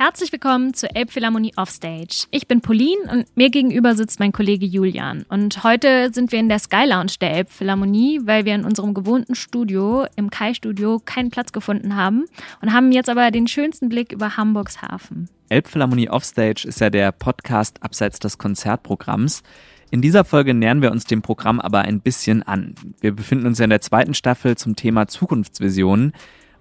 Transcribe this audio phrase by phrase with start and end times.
[0.00, 2.28] Herzlich willkommen zur Elbphilharmonie Offstage.
[2.30, 5.26] Ich bin Pauline und mir gegenüber sitzt mein Kollege Julian.
[5.28, 9.34] Und heute sind wir in der Sky Lounge der Elbphilharmonie, weil wir in unserem gewohnten
[9.34, 12.26] Studio, im Kai-Studio, keinen Platz gefunden haben
[12.62, 15.28] und haben jetzt aber den schönsten Blick über Hamburgs Hafen.
[15.48, 19.42] Elbphilharmonie Offstage ist ja der Podcast abseits des Konzertprogramms.
[19.90, 22.76] In dieser Folge nähern wir uns dem Programm aber ein bisschen an.
[23.00, 26.12] Wir befinden uns ja in der zweiten Staffel zum Thema Zukunftsvisionen.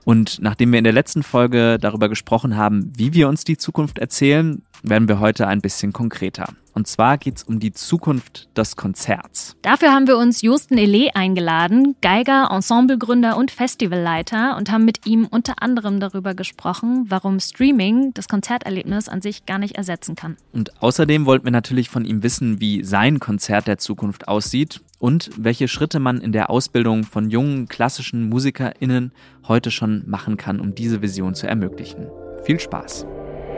[0.08, 4.00] Und nachdem wir in der letzten Folge darüber gesprochen haben, wie wir uns die Zukunft
[4.00, 6.54] erzählen, werden wir heute ein bisschen konkreter.
[6.78, 9.56] Und zwar geht es um die Zukunft des Konzerts.
[9.64, 15.26] Dafür haben wir uns Josten Ele eingeladen, Geiger, Ensemblegründer und Festivalleiter und haben mit ihm
[15.26, 20.38] unter anderem darüber gesprochen, warum Streaming das Konzerterlebnis an sich gar nicht ersetzen kann.
[20.54, 25.32] Und außerdem wollten wir natürlich von ihm wissen, wie sein Konzert der Zukunft aussieht und
[25.36, 29.14] welche Schritte man in der Ausbildung von jungen klassischen MusikerInnen
[29.48, 32.06] heute schon machen kann, um diese Vision zu ermöglichen.
[32.44, 33.08] Viel Spaß!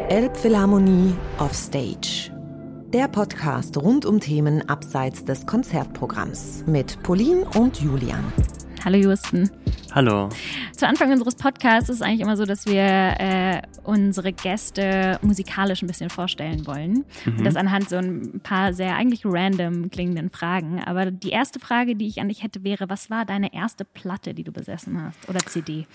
[0.07, 2.31] Elbphilharmonie Offstage
[2.93, 8.23] der Podcast rund um Themen abseits des Konzertprogramms mit Pauline und Julian.
[8.83, 9.51] Hallo Justen.
[9.91, 10.29] Hallo.
[10.75, 15.83] Zu Anfang unseres Podcasts ist es eigentlich immer so, dass wir äh, unsere Gäste musikalisch
[15.83, 17.05] ein bisschen vorstellen wollen.
[17.25, 17.37] Mhm.
[17.37, 20.81] Und das anhand so ein paar sehr eigentlich random klingenden Fragen.
[20.83, 24.33] Aber die erste Frage, die ich an dich hätte, wäre, was war deine erste Platte,
[24.33, 25.29] die du besessen hast?
[25.29, 25.85] Oder CD?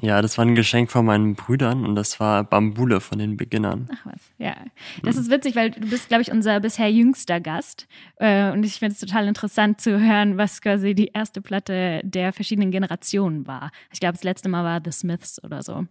[0.00, 3.88] Ja, das war ein Geschenk von meinen Brüdern und das war Bambule von den Beginnern.
[3.92, 4.54] Ach was, ja.
[5.02, 7.86] Das ist witzig, weil du bist, glaube ich, unser bisher jüngster Gast.
[8.16, 12.32] Äh, und ich finde es total interessant zu hören, was quasi die erste Platte der
[12.32, 13.70] verschiedenen Generationen war.
[13.92, 15.86] Ich glaube, das letzte Mal war The Smiths oder so.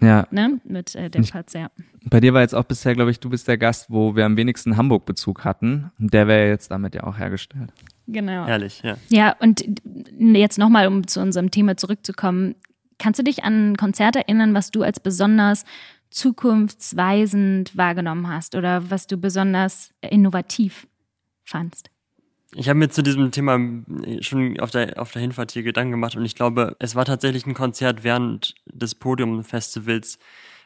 [0.00, 0.26] Ja.
[0.30, 0.60] Ne?
[0.64, 1.70] Mit äh, dem Platz, ja.
[2.04, 4.36] Bei dir war jetzt auch bisher, glaube ich, du bist der Gast, wo wir am
[4.36, 5.90] wenigsten Hamburg-Bezug hatten.
[5.98, 7.72] Und der wäre jetzt damit ja auch hergestellt.
[8.06, 8.46] Genau.
[8.46, 8.96] Herrlich, ja.
[9.08, 9.64] Ja, und
[10.18, 12.54] jetzt nochmal, um zu unserem Thema zurückzukommen.
[12.98, 15.64] Kannst du dich an ein Konzert erinnern, was du als besonders
[16.10, 20.86] zukunftsweisend wahrgenommen hast oder was du besonders innovativ
[21.44, 21.90] fandst?
[22.54, 23.58] Ich habe mir zu diesem Thema
[24.20, 27.44] schon auf der, auf der Hinfahrt hier Gedanken gemacht und ich glaube, es war tatsächlich
[27.46, 30.18] ein Konzert während des Podium-Festivals,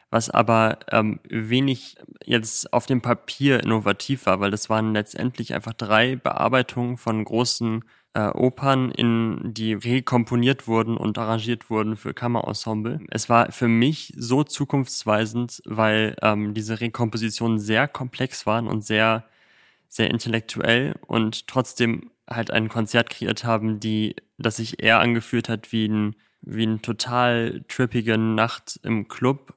[0.09, 5.73] was aber ähm, wenig jetzt auf dem Papier innovativ war, weil das waren letztendlich einfach
[5.73, 7.83] drei Bearbeitungen von großen
[8.13, 12.99] äh, Opern, in die rekomponiert wurden und arrangiert wurden für Kammerensemble.
[13.09, 19.25] Es war für mich so zukunftsweisend, weil ähm, diese Rekompositionen sehr komplex waren und sehr,
[19.87, 25.71] sehr intellektuell und trotzdem halt ein Konzert kreiert haben, die, das sich eher angefühlt hat
[25.71, 29.53] wie ein, wie ein total trippige Nacht im Club,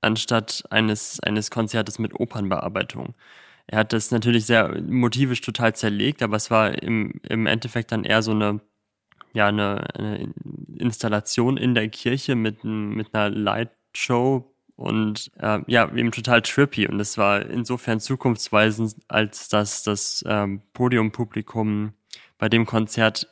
[0.00, 3.14] anstatt eines, eines Konzertes mit Opernbearbeitung.
[3.70, 8.02] Er hat das natürlich sehr motivisch total zerlegt, aber es war im, im Endeffekt dann
[8.02, 8.60] eher so eine,
[9.32, 10.34] ja, eine, eine
[10.76, 16.88] Installation in der Kirche mit, mit einer Lightshow und äh, ja, eben total trippy.
[16.88, 21.92] Und es war insofern zukunftsweisend, als dass das ähm, Podiumpublikum
[22.38, 23.28] bei dem Konzert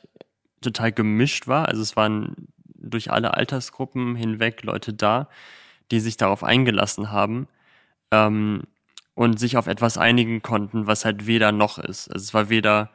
[0.61, 1.67] total gemischt war.
[1.67, 5.27] Also es waren durch alle Altersgruppen hinweg Leute da,
[5.91, 7.49] die sich darauf eingelassen haben.
[8.11, 8.63] Ähm,
[9.19, 12.07] und sich auf etwas einigen konnten, was halt weder noch ist.
[12.07, 12.89] Also es war weder,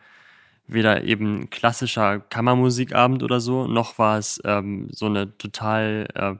[0.67, 6.35] weder eben klassischer Kammermusikabend oder so, noch war es ähm, so eine total, äh,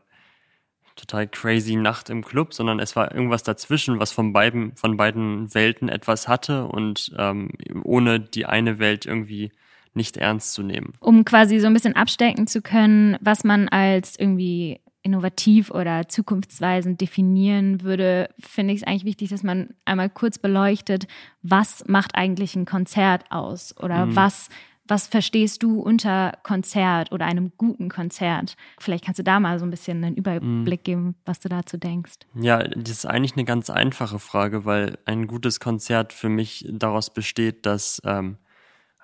[0.97, 5.53] total crazy Nacht im Club, sondern es war irgendwas dazwischen, was von beiden, von beiden
[5.53, 7.51] Welten etwas hatte und ähm,
[7.83, 9.53] ohne die eine Welt irgendwie
[9.93, 10.95] nicht ernst zu nehmen.
[11.01, 17.01] Um quasi so ein bisschen abstecken zu können, was man als irgendwie innovativ oder zukunftsweisend
[17.01, 21.07] definieren würde, finde ich es eigentlich wichtig, dass man einmal kurz beleuchtet,
[21.43, 24.17] was macht eigentlich ein Konzert aus oder mhm.
[24.17, 24.49] was
[24.87, 28.57] was verstehst du unter Konzert oder einem guten Konzert?
[28.79, 30.85] Vielleicht kannst du da mal so ein bisschen einen Überblick mhm.
[30.85, 32.19] geben, was du dazu denkst.
[32.35, 37.11] Ja, das ist eigentlich eine ganz einfache Frage, weil ein gutes Konzert für mich daraus
[37.11, 38.37] besteht, dass ähm,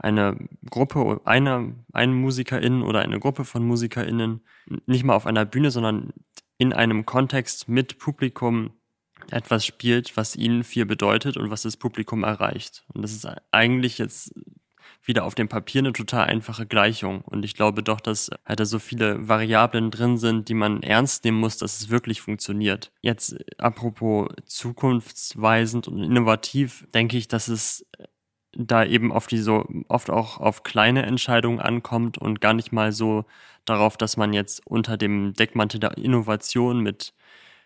[0.00, 0.36] eine
[0.68, 4.40] Gruppe, eine, ein Musikerin oder eine Gruppe von MusikerInnen
[4.86, 6.12] nicht mal auf einer Bühne, sondern
[6.58, 8.72] in einem Kontext mit Publikum
[9.30, 12.84] etwas spielt, was ihnen viel bedeutet und was das Publikum erreicht.
[12.92, 14.34] Und das ist eigentlich jetzt
[15.02, 17.22] wieder auf dem Papier eine total einfache Gleichung.
[17.22, 21.24] Und ich glaube doch, dass halt da so viele Variablen drin sind, die man ernst
[21.24, 22.92] nehmen muss, dass es wirklich funktioniert.
[23.00, 27.86] Jetzt apropos zukunftsweisend und innovativ, denke ich, dass es
[28.52, 32.92] da eben auf die so oft auch auf kleine Entscheidungen ankommt und gar nicht mal
[32.92, 33.24] so
[33.64, 37.14] darauf, dass man jetzt unter dem Deckmantel der Innovation mit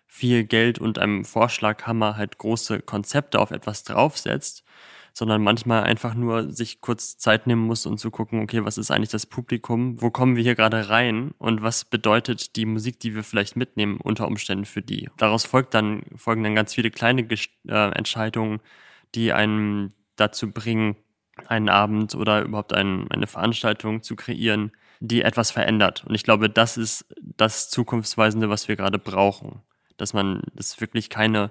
[0.07, 4.65] viel Geld und einem Vorschlaghammer halt große Konzepte auf etwas draufsetzt,
[5.13, 8.91] sondern manchmal einfach nur sich kurz Zeit nehmen muss und zu gucken, okay, was ist
[8.91, 10.01] eigentlich das Publikum?
[10.03, 11.33] Wo kommen wir hier gerade rein?
[11.39, 15.09] Und was bedeutet die Musik, die wir vielleicht mitnehmen, unter Umständen für die?
[15.17, 18.61] Daraus folgt dann, folgen dann ganz viele kleine äh, Entscheidungen,
[19.15, 20.97] die einen dazu bringen,
[21.47, 26.05] einen Abend oder überhaupt ein, eine Veranstaltung zu kreieren, die etwas verändert.
[26.07, 29.61] Und ich glaube, das ist das Zukunftsweisende, was wir gerade brauchen.
[29.97, 31.51] Dass man, dass wirklich keine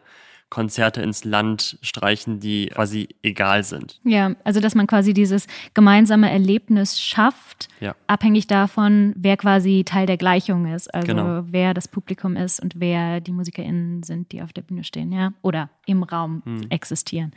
[0.54, 4.00] Konzerte ins Land streichen, die quasi egal sind.
[4.04, 7.95] Ja, also dass man quasi dieses gemeinsame Erlebnis schafft, ja.
[8.06, 10.94] abhängig davon, wer quasi Teil der Gleichung ist.
[10.94, 11.44] Also genau.
[11.48, 15.33] wer das Publikum ist und wer die MusikerInnen sind, die auf der Bühne stehen, ja.
[15.42, 16.68] Oder im Raum hm.
[16.69, 17.31] existieren.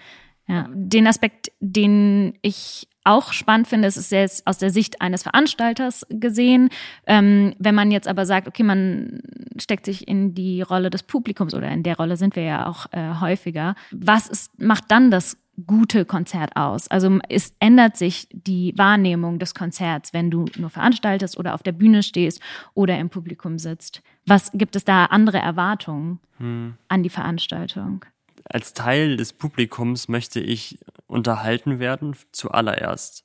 [0.49, 0.69] Ja.
[0.73, 6.07] Den Aspekt, den ich auch spannend finde, ist es jetzt aus der Sicht eines Veranstalters
[6.11, 6.71] gesehen.
[7.07, 9.21] Ähm, wenn man jetzt aber sagt, okay, man
[9.59, 12.87] steckt sich in die Rolle des Publikums oder in der Rolle sind wir ja auch
[12.93, 16.89] äh, häufiger, was ist, macht dann das gute Konzert aus?
[16.89, 21.73] Also es ändert sich die Wahrnehmung des Konzerts, wenn du nur veranstaltest oder auf der
[21.73, 22.43] Bühne stehst
[22.75, 24.03] oder im Publikum sitzt.
[24.27, 26.75] Was gibt es da andere Erwartungen hm.
[26.89, 28.05] an die Veranstaltung?
[28.49, 33.25] Als Teil des Publikums möchte ich unterhalten werden, zuallererst.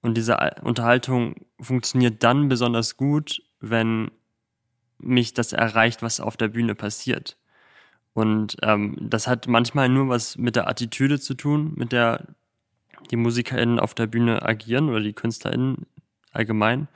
[0.00, 4.10] Und diese Unterhaltung funktioniert dann besonders gut, wenn
[4.98, 7.36] mich das erreicht, was auf der Bühne passiert.
[8.14, 12.26] Und ähm, das hat manchmal nur was mit der Attitüde zu tun, mit der
[13.10, 15.86] die MusikerInnen auf der Bühne agieren oder die KünstlerInnen
[16.32, 16.88] allgemein.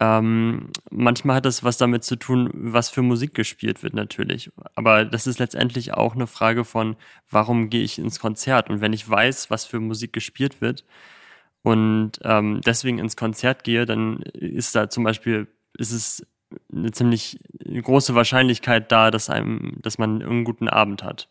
[0.00, 4.50] Ähm, manchmal hat das was damit zu tun, was für Musik gespielt wird natürlich.
[4.74, 6.96] Aber das ist letztendlich auch eine Frage von,
[7.30, 8.70] warum gehe ich ins Konzert?
[8.70, 10.84] Und wenn ich weiß, was für Musik gespielt wird
[11.62, 15.48] und ähm, deswegen ins Konzert gehe, dann ist da zum Beispiel,
[15.78, 16.26] ist es
[16.72, 21.28] eine ziemlich große Wahrscheinlichkeit da, dass einem, dass man einen guten Abend hat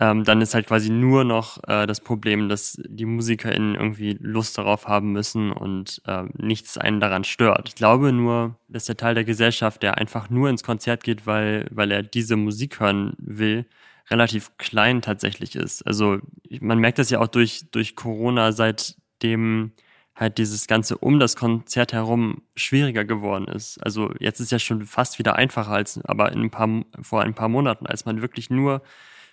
[0.00, 4.56] ähm, dann ist halt quasi nur noch äh, das Problem, dass die MusikerInnen irgendwie Lust
[4.56, 7.68] darauf haben müssen und äh, nichts einen daran stört.
[7.68, 11.66] Ich glaube nur, dass der Teil der Gesellschaft, der einfach nur ins Konzert geht, weil,
[11.72, 13.66] weil er diese Musik hören will,
[14.08, 15.82] relativ klein tatsächlich ist.
[15.86, 16.18] Also
[16.60, 19.72] man merkt das ja auch durch, durch Corona, seitdem
[20.14, 23.78] halt dieses Ganze um das Konzert herum schwieriger geworden ist.
[23.84, 26.68] Also jetzt ist ja schon fast wieder einfacher als aber in ein paar,
[27.02, 28.82] vor ein paar Monaten, als man wirklich nur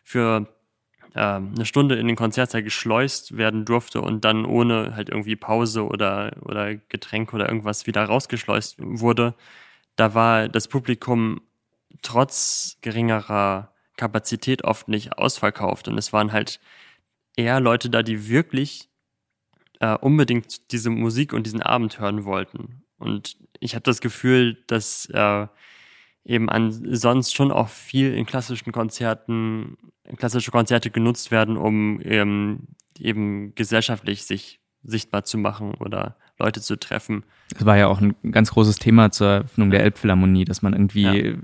[0.04, 0.48] für
[1.22, 6.36] eine Stunde in den Konzertsaal geschleust werden durfte und dann ohne halt irgendwie Pause oder,
[6.42, 9.34] oder Getränk oder irgendwas wieder rausgeschleust wurde,
[9.96, 11.42] da war das Publikum
[12.02, 15.88] trotz geringerer Kapazität oft nicht ausverkauft.
[15.88, 16.60] Und es waren halt
[17.38, 18.90] eher Leute da, die wirklich
[19.80, 22.84] äh, unbedingt diese Musik und diesen Abend hören wollten.
[22.98, 25.48] Und ich habe das Gefühl, dass äh,
[26.26, 29.78] eben ansonsten schon auch viel in klassischen Konzerten,
[30.18, 36.78] klassische Konzerte genutzt werden, um eben, eben gesellschaftlich sich sichtbar zu machen oder Leute zu
[36.78, 37.24] treffen.
[37.52, 41.38] Das war ja auch ein ganz großes Thema zur Eröffnung der Elbphilharmonie, dass man irgendwie,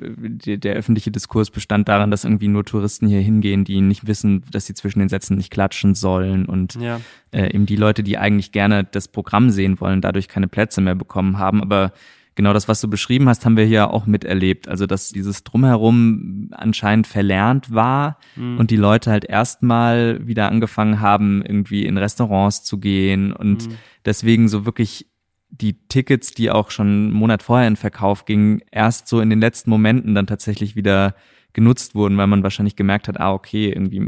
[0.45, 0.57] ja.
[0.57, 4.65] der öffentliche Diskurs bestand daran, dass irgendwie nur Touristen hier hingehen, die nicht wissen, dass
[4.65, 6.99] sie zwischen den Sätzen nicht klatschen sollen und ja.
[7.31, 10.95] äh, eben die Leute, die eigentlich gerne das Programm sehen wollen, dadurch keine Plätze mehr
[10.95, 11.61] bekommen haben.
[11.61, 11.93] Aber
[12.35, 14.67] genau das, was du beschrieben hast, haben wir hier auch miterlebt.
[14.67, 18.57] Also, dass dieses Drumherum anscheinend verlernt war mhm.
[18.57, 23.75] und die Leute halt erstmal wieder angefangen haben, irgendwie in Restaurants zu gehen und mhm.
[24.05, 25.07] deswegen so wirklich
[25.49, 29.41] die Tickets, die auch schon einen Monat vorher in Verkauf gingen, erst so in den
[29.41, 31.13] letzten Momenten dann tatsächlich wieder
[31.53, 34.01] genutzt wurden, weil man wahrscheinlich gemerkt hat, ah, okay, irgendwie,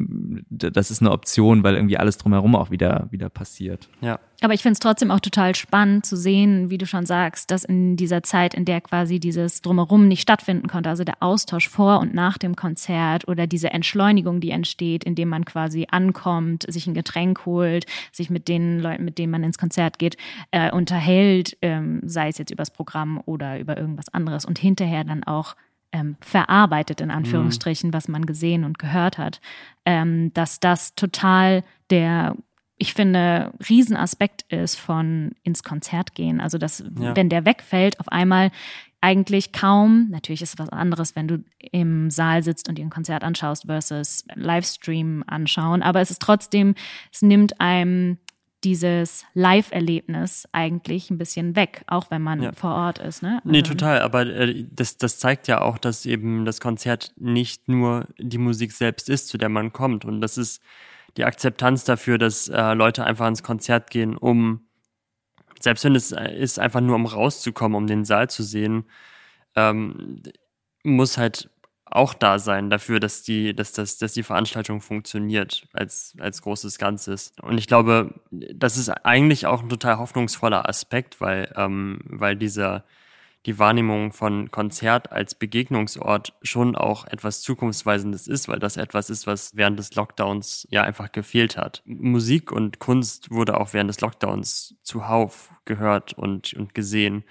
[0.50, 3.90] das ist eine Option, weil irgendwie alles drumherum auch wieder, wieder passiert.
[4.02, 4.20] Ja.
[4.42, 7.64] Aber ich finde es trotzdem auch total spannend zu sehen, wie du schon sagst, dass
[7.64, 12.00] in dieser Zeit, in der quasi dieses Drumherum nicht stattfinden konnte, also der Austausch vor
[12.00, 16.94] und nach dem Konzert oder diese Entschleunigung, die entsteht, indem man quasi ankommt, sich ein
[16.94, 20.18] Getränk holt, sich mit den Leuten, mit denen man ins Konzert geht,
[20.52, 25.24] äh, unterhält, ähm, sei es jetzt übers Programm oder über irgendwas anderes und hinterher dann
[25.24, 25.56] auch
[25.94, 27.94] ähm, verarbeitet, in Anführungsstrichen, mhm.
[27.94, 29.40] was man gesehen und gehört hat,
[29.86, 32.36] ähm, dass das total der
[32.78, 36.42] ich finde, Riesenaspekt ist von ins Konzert gehen.
[36.42, 37.16] Also, dass, ja.
[37.16, 38.52] wenn der wegfällt, auf einmal
[39.00, 42.90] eigentlich kaum, natürlich ist es was anderes, wenn du im Saal sitzt und dir ein
[42.90, 46.74] Konzert anschaust versus Livestream anschauen, aber es ist trotzdem,
[47.12, 48.18] es nimmt einem
[48.64, 52.52] dieses Live-Erlebnis eigentlich ein bisschen weg, auch wenn man ja.
[52.54, 53.22] vor Ort ist.
[53.22, 53.40] Ne?
[53.44, 54.02] Also nee, total.
[54.02, 58.72] Aber äh, das, das zeigt ja auch, dass eben das Konzert nicht nur die Musik
[58.72, 60.06] selbst ist, zu der man kommt.
[60.06, 60.62] Und das ist
[61.18, 64.62] die Akzeptanz dafür, dass äh, Leute einfach ins Konzert gehen, um,
[65.60, 68.86] selbst wenn es äh, ist, einfach nur um rauszukommen, um den Saal zu sehen,
[69.56, 70.22] ähm,
[70.84, 71.50] muss halt
[71.96, 76.78] auch da sein dafür, dass die, dass das, dass die Veranstaltung funktioniert als, als großes
[76.78, 77.34] Ganzes.
[77.42, 82.84] Und ich glaube, das ist eigentlich auch ein total hoffnungsvoller Aspekt, weil, ähm, weil dieser,
[83.46, 89.28] die Wahrnehmung von Konzert als Begegnungsort schon auch etwas Zukunftsweisendes ist, weil das etwas ist,
[89.28, 91.84] was während des Lockdowns ja einfach gefehlt hat.
[91.86, 97.24] Musik und Kunst wurde auch während des Lockdowns zuhauf gehört und, und gesehen.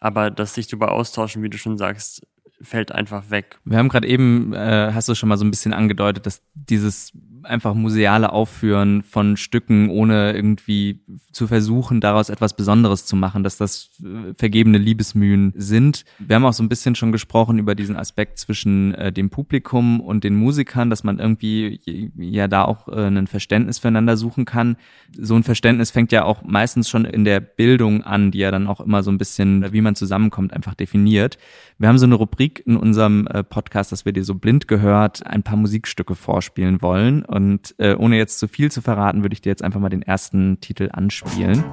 [0.00, 2.26] Aber das sich darüber austauschen, wie du schon sagst,
[2.62, 3.58] fällt einfach weg.
[3.64, 7.12] Wir haben gerade eben, äh, hast du schon mal so ein bisschen angedeutet, dass dieses
[7.44, 11.00] einfach museale Aufführen von Stücken, ohne irgendwie
[11.32, 16.04] zu versuchen, daraus etwas Besonderes zu machen, dass das äh, vergebene Liebesmühen sind.
[16.18, 20.00] Wir haben auch so ein bisschen schon gesprochen über diesen Aspekt zwischen äh, dem Publikum
[20.00, 24.76] und den Musikern, dass man irgendwie ja da auch äh, ein Verständnis füreinander suchen kann.
[25.16, 28.66] So ein Verständnis fängt ja auch meistens schon in der Bildung an, die ja dann
[28.66, 31.38] auch immer so ein bisschen, wie man zusammenkommt, einfach definiert.
[31.78, 35.26] Wir haben so eine Rubrik in unserem äh, Podcast, dass wir dir so blind gehört
[35.26, 37.24] ein paar Musikstücke vorspielen wollen.
[37.24, 40.02] Und äh, ohne jetzt zu viel zu verraten, würde ich dir jetzt einfach mal den
[40.02, 41.64] ersten Titel anspielen.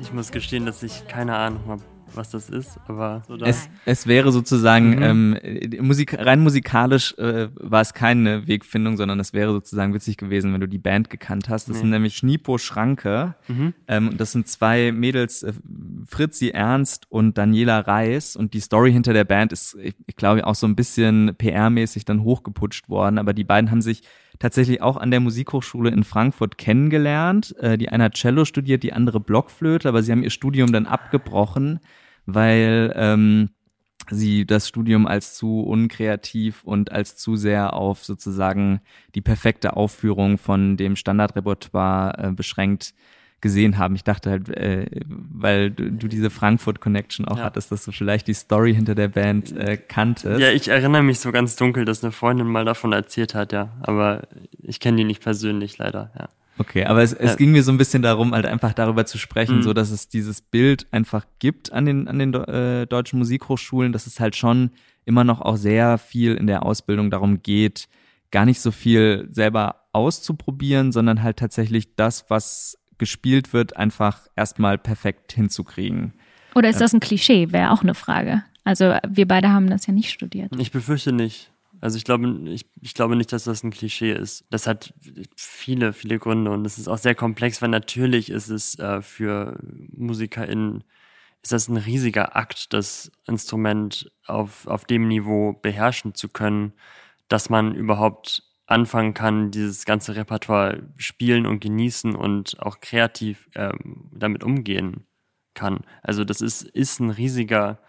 [0.00, 1.82] Ich muss gestehen, dass ich keine Ahnung habe,
[2.16, 5.38] was das ist, aber so es, es wäre sozusagen mhm.
[5.40, 10.52] ähm, Musik, rein musikalisch äh, war es keine Wegfindung, sondern es wäre sozusagen witzig gewesen,
[10.52, 11.68] wenn du die Band gekannt hast.
[11.68, 11.80] Das nee.
[11.80, 13.34] sind nämlich Schnipo Schranke.
[13.48, 13.74] Mhm.
[13.88, 15.52] Ähm, das sind zwei Mädels, äh,
[16.06, 18.36] Fritzi Ernst und Daniela Reis.
[18.36, 22.04] Und die Story hinter der Band ist, ich, ich glaube, auch so ein bisschen PR-mäßig
[22.04, 23.18] dann hochgeputscht worden.
[23.18, 24.02] Aber die beiden haben sich
[24.38, 27.54] tatsächlich auch an der Musikhochschule in Frankfurt kennengelernt.
[27.58, 30.86] Äh, die eine hat Cello studiert, die andere Blockflöte, aber sie haben ihr Studium dann
[30.86, 31.80] abgebrochen,
[32.26, 33.50] weil ähm,
[34.10, 38.80] sie das Studium als zu unkreativ und als zu sehr auf sozusagen
[39.14, 42.94] die perfekte Aufführung von dem Standardrepertoire äh, beschränkt
[43.42, 43.96] gesehen haben.
[43.96, 47.44] Ich dachte halt, äh, weil du, du diese Frankfurt Connection auch ja.
[47.44, 50.40] hattest, dass du vielleicht die Story hinter der Band äh, kanntest.
[50.40, 53.72] Ja, ich erinnere mich so ganz dunkel, dass eine Freundin mal davon erzählt hat, ja.
[53.82, 54.22] Aber
[54.62, 56.28] ich kenne die nicht persönlich leider, ja.
[56.62, 57.36] Okay, aber es, es ja.
[57.36, 59.62] ging mir so ein bisschen darum, halt einfach darüber zu sprechen, mhm.
[59.62, 64.06] so dass es dieses Bild einfach gibt an den, an den äh, deutschen Musikhochschulen, dass
[64.06, 64.70] es halt schon
[65.04, 67.88] immer noch auch sehr viel in der Ausbildung darum geht,
[68.30, 74.78] gar nicht so viel selber auszuprobieren, sondern halt tatsächlich das, was gespielt wird, einfach erstmal
[74.78, 76.12] perfekt hinzukriegen.
[76.54, 77.50] Oder ist das ein Klischee?
[77.50, 78.44] Wäre auch eine Frage.
[78.62, 80.52] Also wir beide haben das ja nicht studiert.
[80.58, 81.51] Ich befürchte nicht.
[81.82, 84.46] Also ich glaube, ich, ich glaube nicht, dass das ein Klischee ist.
[84.50, 84.94] Das hat
[85.36, 89.58] viele, viele Gründe und es ist auch sehr komplex, weil natürlich ist es äh, für
[89.92, 90.84] MusikerInnen
[91.42, 96.72] ist das ein riesiger Akt, das Instrument auf, auf dem Niveau beherrschen zu können,
[97.28, 104.08] dass man überhaupt anfangen kann, dieses ganze Repertoire spielen und genießen und auch kreativ ähm,
[104.12, 105.04] damit umgehen
[105.54, 105.80] kann.
[106.02, 107.80] Also das ist, ist ein riesiger,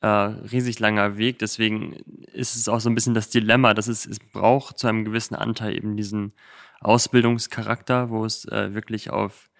[0.00, 1.38] äh, riesig langer Weg.
[1.38, 1.94] Deswegen
[2.32, 5.34] ist es auch so ein bisschen das Dilemma, dass es, es braucht zu einem gewissen
[5.34, 6.32] Anteil eben diesen
[6.80, 9.50] Ausbildungscharakter, wo es äh, wirklich auf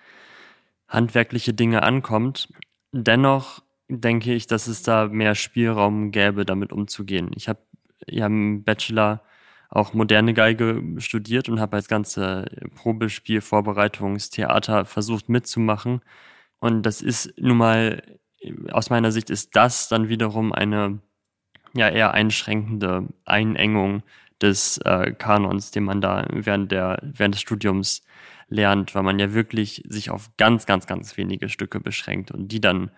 [0.89, 2.49] handwerkliche Dinge ankommt.
[2.93, 7.31] Dennoch denke ich, dass es da mehr Spielraum gäbe, damit umzugehen.
[7.37, 7.61] Ich habe
[8.07, 9.23] ja im Bachelor
[9.71, 16.01] auch moderne Geige studiert und habe als ganze Probespielvorbereitungstheater versucht mitzumachen.
[16.59, 18.03] Und das ist nun mal,
[18.71, 21.01] aus meiner Sicht ist das dann wiederum eine
[21.75, 24.03] ja eher einschränkende Einengung
[24.41, 28.03] des äh, Kanons, den man da während der während des Studiums
[28.49, 32.61] lernt, weil man ja wirklich sich auf ganz, ganz, ganz wenige Stücke beschränkt und die
[32.61, 32.91] dann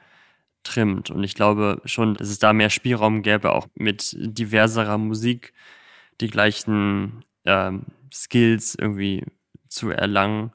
[0.63, 1.11] trimmt.
[1.11, 5.53] Und ich glaube schon, dass es da mehr Spielraum gäbe, auch mit diverserer Musik
[6.21, 9.25] die gleichen ähm, Skills irgendwie
[9.69, 10.53] zu erlangen,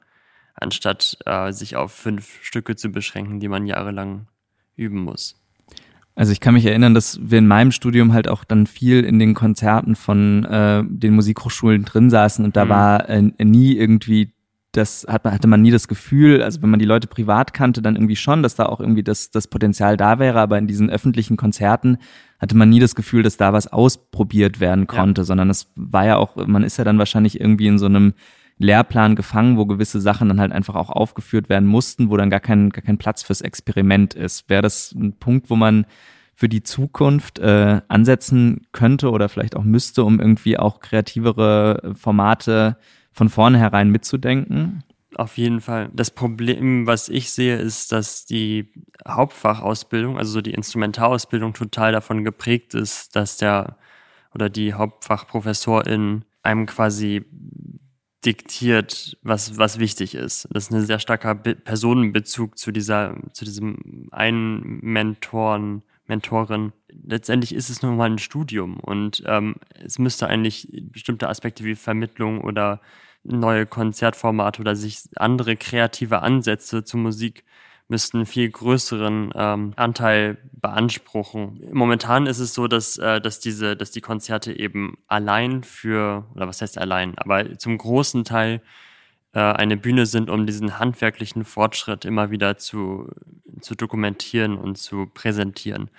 [0.54, 4.28] anstatt äh, sich auf fünf Stücke zu beschränken, die man jahrelang
[4.76, 5.36] üben muss.
[6.14, 9.18] Also ich kann mich erinnern, dass wir in meinem Studium halt auch dann viel in
[9.18, 12.68] den Konzerten von äh, den Musikhochschulen drin saßen und da mhm.
[12.70, 14.32] war äh, nie irgendwie
[14.76, 17.82] das hat man, hatte man nie das Gefühl, also wenn man die Leute privat kannte,
[17.82, 20.90] dann irgendwie schon, dass da auch irgendwie das, das Potenzial da wäre, aber in diesen
[20.90, 21.98] öffentlichen Konzerten
[22.38, 25.24] hatte man nie das Gefühl, dass da was ausprobiert werden konnte, ja.
[25.24, 28.12] sondern es war ja auch, man ist ja dann wahrscheinlich irgendwie in so einem
[28.58, 32.40] Lehrplan gefangen, wo gewisse Sachen dann halt einfach auch aufgeführt werden mussten, wo dann gar
[32.40, 34.48] kein, gar kein Platz fürs Experiment ist.
[34.48, 35.86] Wäre das ein Punkt, wo man
[36.34, 42.76] für die Zukunft äh, ansetzen könnte oder vielleicht auch müsste, um irgendwie auch kreativere Formate
[43.12, 44.84] von vornherein mitzudenken?
[45.14, 45.88] Auf jeden Fall.
[45.94, 48.70] Das Problem, was ich sehe, ist, dass die
[49.08, 53.78] Hauptfachausbildung, also so die Instrumentalausbildung, total davon geprägt ist, dass der
[54.34, 57.24] oder die Hauptfachprofessorin einem quasi
[58.26, 60.48] diktiert, was, was wichtig ist.
[60.50, 66.72] Das ist ein sehr starker Be Personenbezug zu dieser, zu diesem einen Mentoren, Mentorin.
[66.88, 71.76] Letztendlich ist es nur mal ein Studium und ähm, es müsste eigentlich bestimmte Aspekte wie
[71.76, 72.80] Vermittlung oder
[73.22, 77.44] neue Konzertformate oder sich andere kreative Ansätze zur Musik
[77.88, 81.60] müssten viel größeren ähm, Anteil beanspruchen.
[81.72, 86.48] Momentan ist es so, dass, äh, dass diese, dass die Konzerte eben allein für, oder
[86.48, 88.60] was heißt allein, aber zum großen Teil
[89.32, 93.08] äh, eine Bühne sind, um diesen handwerklichen Fortschritt immer wieder zu,
[93.60, 95.90] zu dokumentieren und zu präsentieren.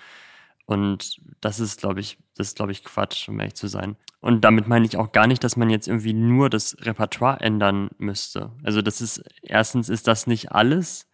[0.66, 3.96] Und das ist, glaube ich, das ist, glaube ich, Quatsch, um ehrlich zu sein.
[4.20, 7.90] Und damit meine ich auch gar nicht, dass man jetzt irgendwie nur das Repertoire ändern
[7.98, 8.52] müsste.
[8.64, 11.07] Also das ist, erstens ist das nicht alles.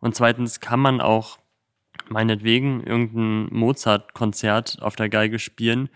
[0.00, 1.38] Und zweitens kann man auch
[2.08, 5.88] meinetwegen irgendein Mozart-Konzert auf der Geige spielen,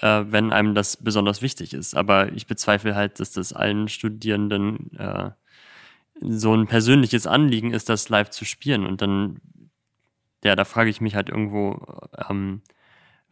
[0.00, 1.94] äh, wenn einem das besonders wichtig ist.
[1.94, 5.30] Aber ich bezweifle halt, dass das allen Studierenden äh,
[6.20, 8.86] so ein persönliches Anliegen ist, das live zu spielen.
[8.86, 9.40] Und dann
[10.44, 11.82] ja, da frage ich mich halt irgendwo,
[12.28, 12.60] ähm,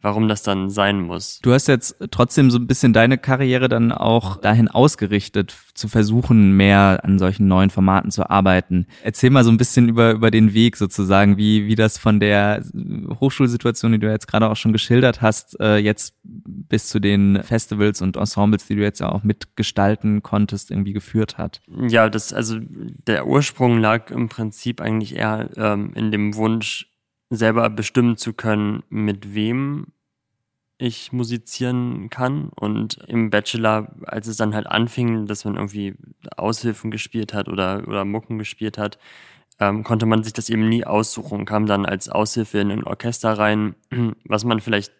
[0.03, 1.39] warum das dann sein muss.
[1.41, 6.51] Du hast jetzt trotzdem so ein bisschen deine Karriere dann auch dahin ausgerichtet, zu versuchen,
[6.51, 8.85] mehr an solchen neuen Formaten zu arbeiten.
[9.01, 12.63] Erzähl mal so ein bisschen über, über den Weg sozusagen, wie, wie das von der
[13.19, 18.01] Hochschulsituation, die du jetzt gerade auch schon geschildert hast, äh, jetzt bis zu den Festivals
[18.01, 21.61] und Ensembles, die du jetzt auch mitgestalten konntest, irgendwie geführt hat.
[21.87, 26.89] Ja, das, also der Ursprung lag im Prinzip eigentlich eher ähm, in dem Wunsch,
[27.35, 29.87] selber bestimmen zu können, mit wem
[30.77, 32.49] ich musizieren kann.
[32.49, 35.95] Und im Bachelor, als es dann halt anfing, dass man irgendwie
[36.35, 38.97] Aushilfen gespielt hat oder, oder Mucken gespielt hat,
[39.59, 43.37] ähm, konnte man sich das eben nie aussuchen, kam dann als Aushilfe in ein Orchester
[43.37, 43.75] rein,
[44.25, 44.91] was man vielleicht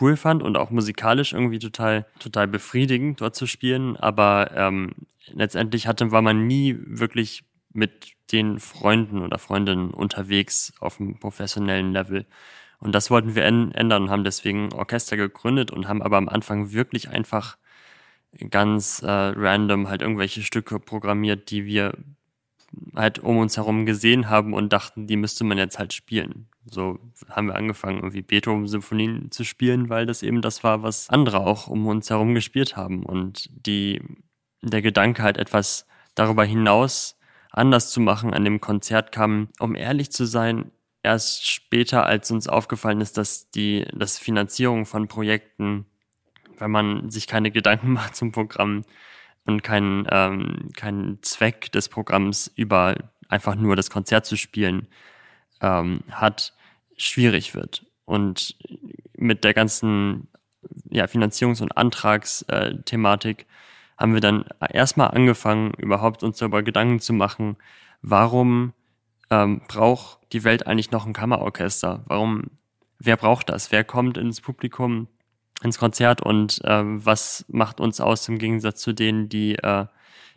[0.00, 3.96] cool fand und auch musikalisch irgendwie total, total befriedigend dort zu spielen.
[3.96, 4.92] Aber ähm,
[5.32, 11.92] letztendlich hatte, war man nie wirklich mit den Freunden oder Freundinnen unterwegs auf einem professionellen
[11.92, 12.26] Level.
[12.78, 16.72] Und das wollten wir ändern und haben deswegen Orchester gegründet und haben aber am Anfang
[16.72, 17.56] wirklich einfach
[18.50, 21.94] ganz äh, random halt irgendwelche Stücke programmiert, die wir
[22.94, 26.48] halt um uns herum gesehen haben und dachten, die müsste man jetzt halt spielen.
[26.68, 26.98] So
[27.30, 31.68] haben wir angefangen, irgendwie Beethoven-Symphonien zu spielen, weil das eben das war, was andere auch
[31.68, 33.04] um uns herum gespielt haben.
[33.04, 34.02] Und die,
[34.62, 37.16] der Gedanke halt etwas darüber hinaus
[37.50, 40.72] anders zu machen an dem Konzert kam, um ehrlich zu sein,
[41.06, 45.86] erst später, als uns aufgefallen ist, dass die das Finanzierung von Projekten,
[46.58, 48.84] wenn man sich keine Gedanken macht zum Programm
[49.46, 52.96] und keinen ähm, keinen Zweck des Programms über
[53.28, 54.88] einfach nur das Konzert zu spielen
[55.60, 56.52] ähm, hat,
[56.96, 57.86] schwierig wird.
[58.04, 58.56] Und
[59.16, 60.28] mit der ganzen
[60.90, 63.46] ja, Finanzierungs- und Antragsthematik
[63.96, 67.56] haben wir dann erstmal angefangen, überhaupt uns darüber Gedanken zu machen,
[68.02, 68.72] warum
[69.30, 72.04] ähm, braucht die Welt eigentlich noch ein Kammerorchester?
[72.06, 72.44] Warum,
[72.98, 73.72] wer braucht das?
[73.72, 75.08] Wer kommt ins Publikum,
[75.62, 79.86] ins Konzert und äh, was macht uns aus im Gegensatz zu denen, die, äh,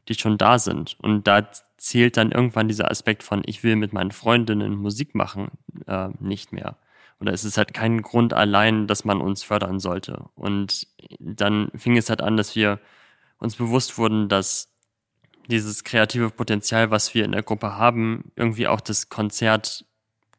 [0.07, 0.97] die schon da sind?
[0.99, 5.49] Und da zählt dann irgendwann dieser Aspekt von, ich will mit meinen Freundinnen Musik machen,
[5.87, 6.77] äh, nicht mehr.
[7.19, 10.25] Oder es ist halt kein Grund allein, dass man uns fördern sollte.
[10.35, 10.87] Und
[11.19, 12.79] dann fing es halt an, dass wir
[13.39, 14.69] uns bewusst wurden, dass
[15.49, 19.85] dieses kreative Potenzial, was wir in der Gruppe haben, irgendwie auch das Konzert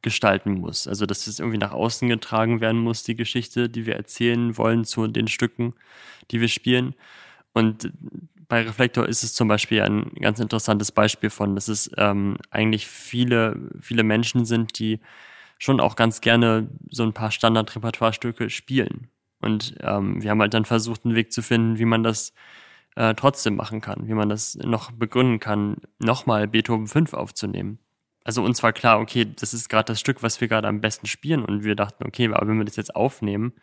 [0.02, 0.88] gestalten muss.
[0.88, 4.84] Also dass es irgendwie nach außen getragen werden muss, die Geschichte, die wir erzählen wollen
[4.84, 5.74] zu den Stücken,
[6.30, 6.94] die wir spielen.
[7.52, 7.92] Und
[8.48, 12.86] bei Reflektor ist es zum Beispiel ein ganz interessantes Beispiel von, dass es ähm, eigentlich
[12.86, 15.00] viele, viele Menschen sind, die
[15.58, 19.08] schon auch ganz gerne so ein paar Standard-Repertoire-Stücke spielen.
[19.40, 22.32] Und ähm, wir haben halt dann versucht, einen Weg zu finden, wie man das
[22.96, 27.78] äh, trotzdem machen kann, wie man das noch begründen kann, nochmal Beethoven 5 aufzunehmen.
[28.22, 31.06] Also uns war klar, okay, das ist gerade das Stück, was wir gerade am besten
[31.06, 33.54] spielen und wir dachten, okay, aber wenn wir das jetzt aufnehmen,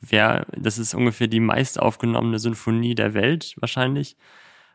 [0.00, 4.16] wäre, das ist ungefähr die meist aufgenommene Sinfonie der Welt wahrscheinlich.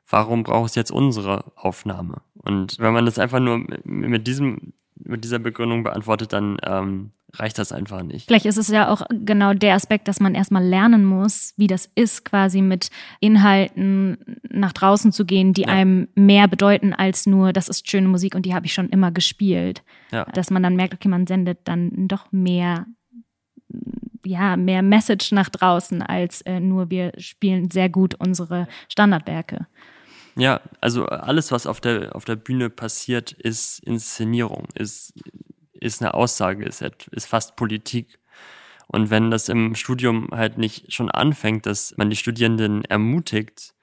[0.10, 2.22] Warum braucht es jetzt unsere Aufnahme?
[2.36, 7.58] Und wenn man das einfach nur mit diesem, mit dieser Begründung beantwortet, dann ähm, reicht
[7.60, 8.28] das einfach nicht.
[8.28, 11.90] Vielleicht ist es ja auch genau der Aspekt, dass man erstmal lernen muss, wie das
[11.96, 14.18] ist, quasi mit Inhalten
[14.50, 15.68] nach draußen zu gehen, die ja.
[15.68, 19.12] einem mehr bedeuten als nur, das ist schöne Musik und die habe ich schon immer
[19.12, 19.84] gespielt.
[20.12, 20.26] Ja.
[20.26, 22.86] Dass man dann merkt, okay, man sendet dann doch mehr
[24.26, 29.68] ja, mehr Message nach draußen als äh, nur wir spielen sehr gut unsere Standardwerke.
[30.36, 35.14] Ja, also alles, was auf der, auf der Bühne passiert, ist Inszenierung, ist,
[35.80, 38.20] ist eine Aussage, ist, ist fast Politik.
[38.88, 43.74] Und wenn das im Studium halt nicht schon anfängt, dass man die Studierenden ermutigt,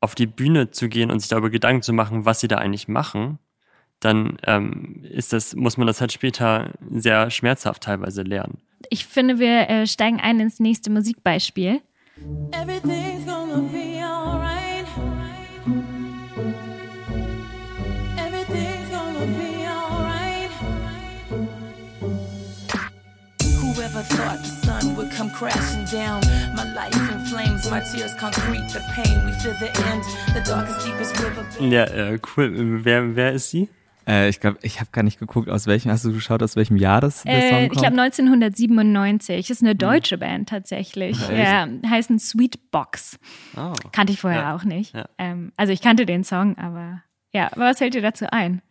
[0.00, 2.88] auf die Bühne zu gehen und sich darüber Gedanken zu machen, was sie da eigentlich
[2.88, 3.38] machen,
[4.00, 8.58] dann ähm, ist das, muss man das halt später sehr schmerzhaft teilweise lernen.
[8.88, 11.82] Ich finde, wir äh, steigen ein ins nächste Musikbeispiel.
[12.52, 14.19] Everything's gonna be alright.
[24.00, 26.20] Whoever thought the sun would come crashing down?
[26.56, 29.26] My life in flames, my tears concrete, the pain.
[29.26, 30.02] We feel the end,
[30.34, 31.44] the darkest, deepest river.
[31.60, 32.50] Ja, äh, cool.
[32.84, 33.68] Wer, wer ist sie?
[34.08, 36.78] Äh, ich glaube, ich habe gar nicht geguckt, aus welchem, hast du geschaut, aus welchem
[36.78, 37.80] Jahr das der Äh, Song ich kommt?
[37.82, 39.50] glaube 1997.
[39.50, 41.18] Ist eine deutsche Band tatsächlich.
[41.28, 43.18] Ja, heißen Sweetbox.
[43.58, 43.74] Oh.
[43.92, 44.56] Kannte ich vorher Ja.
[44.56, 44.94] auch nicht.
[44.94, 45.04] Ja.
[45.18, 47.02] Ähm, also ich kannte den Song, aber
[47.34, 48.62] ja, aber was fällt dir dazu ein?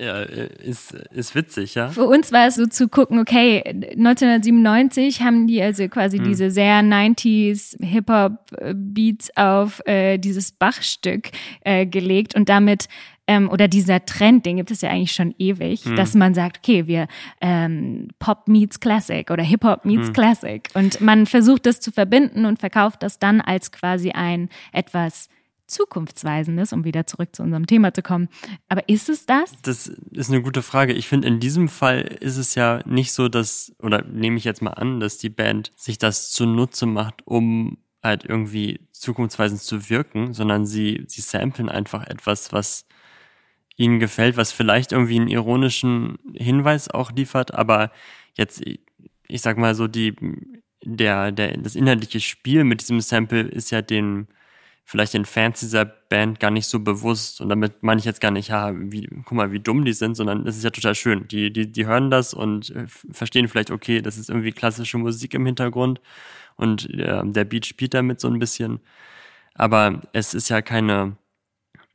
[0.00, 1.88] Ja, äh, ist, ist witzig, ja.
[1.88, 6.24] Für uns war es so zu gucken, okay, 1997 haben die also quasi Hm.
[6.24, 11.30] diese sehr 90s Hip-Hop-Beats auf äh, dieses Bach-Stück
[11.64, 12.88] äh, gelegt und damit,
[13.28, 15.94] ähm, oder dieser Trend, den gibt es ja eigentlich schon ewig, Hm.
[15.94, 17.06] dass man sagt, okay, wir
[17.40, 20.12] ähm, Pop meets Classic oder Hip-Hop meets Hm.
[20.12, 25.28] Classic und man versucht das zu verbinden und verkauft das dann als quasi ein etwas
[25.66, 28.28] zukunftsweisendes, um wieder zurück zu unserem Thema zu kommen.
[28.68, 29.52] Aber ist es das?
[29.62, 30.92] Das ist eine gute Frage.
[30.92, 34.62] Ich finde, in diesem Fall ist es ja nicht so, dass, oder nehme ich jetzt
[34.62, 40.34] mal an, dass die Band sich das zunutze macht, um halt irgendwie zukunftsweisend zu wirken,
[40.34, 42.86] sondern sie, sie samplen einfach etwas, was
[43.76, 47.90] ihnen gefällt, was vielleicht irgendwie einen ironischen Hinweis auch liefert, aber
[48.34, 48.62] jetzt,
[49.26, 50.14] ich sag mal so, die,
[50.84, 54.28] der, der, das inhaltliche Spiel mit diesem Sample ist ja den,
[54.84, 57.40] vielleicht den Fans dieser Band gar nicht so bewusst.
[57.40, 60.14] Und damit meine ich jetzt gar nicht, ja, wie, guck mal, wie dumm die sind,
[60.14, 61.26] sondern es ist ja total schön.
[61.28, 65.34] Die, die, die hören das und äh, verstehen vielleicht, okay, das ist irgendwie klassische Musik
[65.34, 66.00] im Hintergrund
[66.56, 68.80] und äh, der Beat spielt damit so ein bisschen.
[69.54, 71.16] Aber es ist ja keine,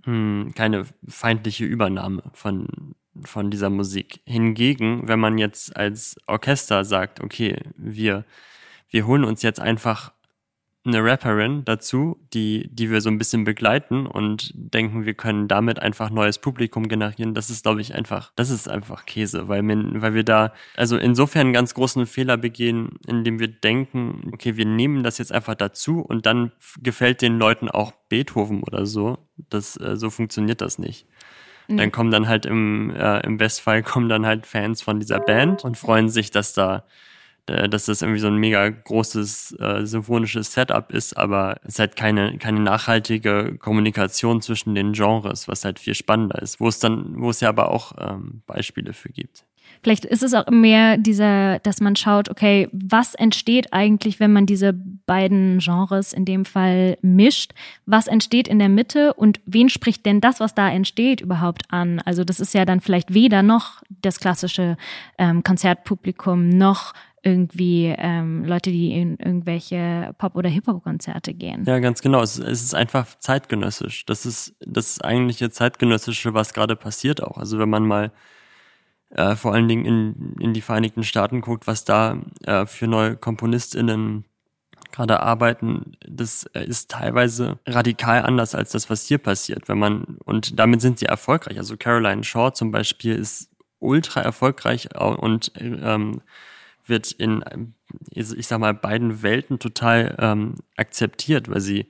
[0.06, 4.22] hm, keine feindliche Übernahme von, von dieser Musik.
[4.26, 8.26] Hingegen, wenn man jetzt als Orchester sagt, okay, wir,
[8.90, 10.12] wir holen uns jetzt einfach
[10.90, 15.80] eine Rapperin dazu, die, die wir so ein bisschen begleiten und denken, wir können damit
[15.80, 17.34] einfach neues Publikum generieren.
[17.34, 20.98] Das ist, glaube ich, einfach, das ist einfach Käse, weil wir, weil wir da, also
[20.98, 25.56] insofern einen ganz großen Fehler begehen, indem wir denken, okay, wir nehmen das jetzt einfach
[25.56, 29.18] dazu und dann gefällt den Leuten auch Beethoven oder so.
[29.50, 31.08] Das, äh, so funktioniert das nicht.
[31.72, 35.64] Dann kommen dann halt im, äh, im Westfall kommen dann halt Fans von dieser Band
[35.64, 36.84] und freuen sich, dass da
[37.70, 41.96] dass das irgendwie so ein mega großes äh, symphonisches Setup ist, aber es ist halt
[41.96, 47.20] keine, keine nachhaltige Kommunikation zwischen den Genres, was halt viel spannender ist, wo es dann,
[47.20, 49.46] wo es ja aber auch ähm, Beispiele für gibt.
[49.82, 54.46] Vielleicht ist es auch mehr dieser, dass man schaut, okay, was entsteht eigentlich, wenn man
[54.46, 57.54] diese beiden Genres in dem Fall mischt?
[57.86, 62.02] Was entsteht in der Mitte und wen spricht denn das, was da entsteht, überhaupt an?
[62.04, 64.76] Also das ist ja dann vielleicht weder noch das klassische
[65.18, 71.64] ähm, Konzertpublikum noch irgendwie ähm, Leute, die in irgendwelche Pop- oder Hip-Hop-Konzerte gehen.
[71.66, 72.22] Ja, ganz genau.
[72.22, 74.06] Es, es ist einfach zeitgenössisch.
[74.06, 77.38] Das ist das eigentliche zeitgenössische, was gerade passiert auch.
[77.38, 78.12] Also wenn man mal
[79.10, 83.16] äh, vor allen Dingen in, in die Vereinigten Staaten guckt, was da äh, für neue
[83.16, 84.26] KomponistInnen
[84.92, 89.68] gerade arbeiten, das äh, ist teilweise radikal anders als das, was hier passiert.
[89.68, 91.58] Wenn man, und damit sind sie erfolgreich.
[91.58, 96.22] Also Caroline Shaw zum Beispiel ist ultra erfolgreich und ähm,
[96.90, 97.74] wird in,
[98.12, 101.88] ich sag mal, beiden Welten total ähm, akzeptiert, weil sie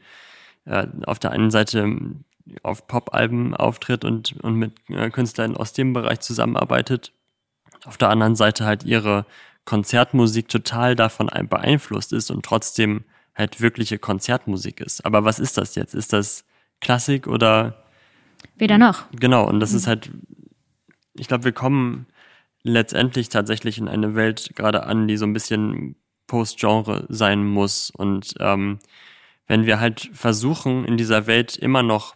[0.66, 2.24] äh, auf der einen Seite ähm,
[2.64, 7.14] auf Pop-Alben auftritt und, und mit äh, Künstlern aus dem Bereich zusammenarbeitet.
[7.86, 9.26] Auf der anderen Seite halt ihre
[9.66, 13.04] Konzertmusik total davon ein- beeinflusst ist und trotzdem
[13.36, 15.06] halt wirkliche Konzertmusik ist.
[15.06, 15.94] Aber was ist das jetzt?
[15.94, 16.44] Ist das
[16.82, 17.84] Klassik oder
[18.56, 19.04] Weder noch.
[19.12, 20.10] Genau, und das ist halt,
[21.14, 22.08] ich glaube, wir kommen
[22.64, 25.96] letztendlich tatsächlich in eine Welt gerade an, die so ein bisschen
[26.28, 27.92] Post-Genre sein muss.
[27.92, 28.80] Und ähm,
[29.48, 32.16] wenn wir halt versuchen, in dieser Welt immer noch,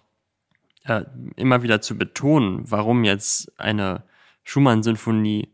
[0.86, 1.04] äh,
[1.36, 4.04] immer wieder zu betonen, warum jetzt eine
[4.44, 5.50] Schumann-Sinfonie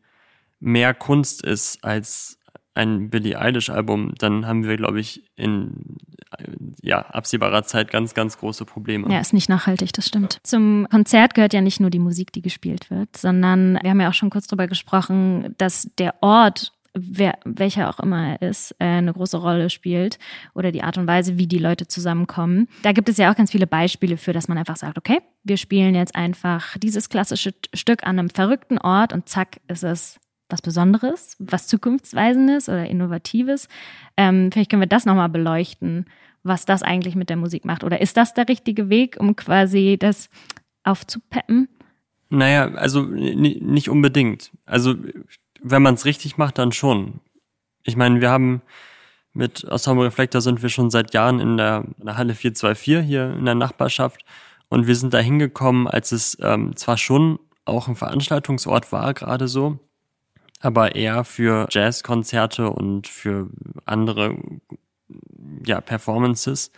[0.60, 2.38] mehr Kunst ist als
[2.74, 5.98] ein Billie Eilish-Album, dann haben wir, glaube ich, in
[6.82, 9.12] ja, absehbarer Zeit ganz, ganz große Probleme.
[9.12, 10.40] Ja, ist nicht nachhaltig, das stimmt.
[10.44, 14.10] Zum Konzert gehört ja nicht nur die Musik, die gespielt wird, sondern wir haben ja
[14.10, 18.86] auch schon kurz drüber gesprochen, dass der Ort wer, welcher auch immer er ist, äh,
[18.86, 20.20] eine große Rolle spielt
[20.54, 22.68] oder die Art und Weise, wie die Leute zusammenkommen.
[22.84, 25.58] Da gibt es ja auch ganz viele Beispiele für, dass man einfach sagt, okay, wir
[25.58, 30.62] spielen jetzt einfach dieses klassische Stück an einem verrückten Ort und zack ist es was
[30.62, 33.68] Besonderes, was Zukunftsweisendes oder Innovatives.
[34.18, 36.06] Ähm, vielleicht können wir das nochmal beleuchten,
[36.44, 37.84] was das eigentlich mit der Musik macht.
[37.84, 40.30] Oder ist das der richtige Weg, um quasi das
[40.84, 41.70] aufzupeppen?
[42.30, 44.52] Naja, also nicht unbedingt.
[44.66, 44.96] Also
[45.62, 47.20] wenn man es richtig macht, dann schon.
[47.84, 48.62] Ich meine, wir haben
[49.34, 53.34] mit Ensemble Reflektor sind wir schon seit Jahren in der, in der Halle 424 hier
[53.38, 54.26] in der Nachbarschaft
[54.70, 59.48] und wir sind da hingekommen, als es ähm, zwar schon auch ein Veranstaltungsort war, gerade
[59.48, 59.80] so,
[60.60, 63.50] aber eher für Jazzkonzerte und für
[63.86, 64.38] andere
[65.66, 66.72] ja, Performances.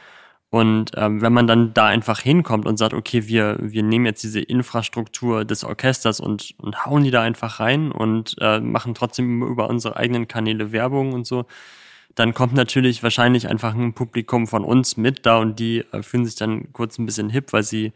[0.50, 4.22] Und ähm, wenn man dann da einfach hinkommt und sagt, okay, wir, wir nehmen jetzt
[4.24, 9.44] diese Infrastruktur des Orchesters und, und hauen die da einfach rein und äh, machen trotzdem
[9.44, 11.46] über unsere eigenen Kanäle Werbung und so,
[12.16, 16.26] dann kommt natürlich wahrscheinlich einfach ein Publikum von uns mit da und die äh, fühlen
[16.26, 17.94] sich dann kurz ein bisschen hip, weil sie,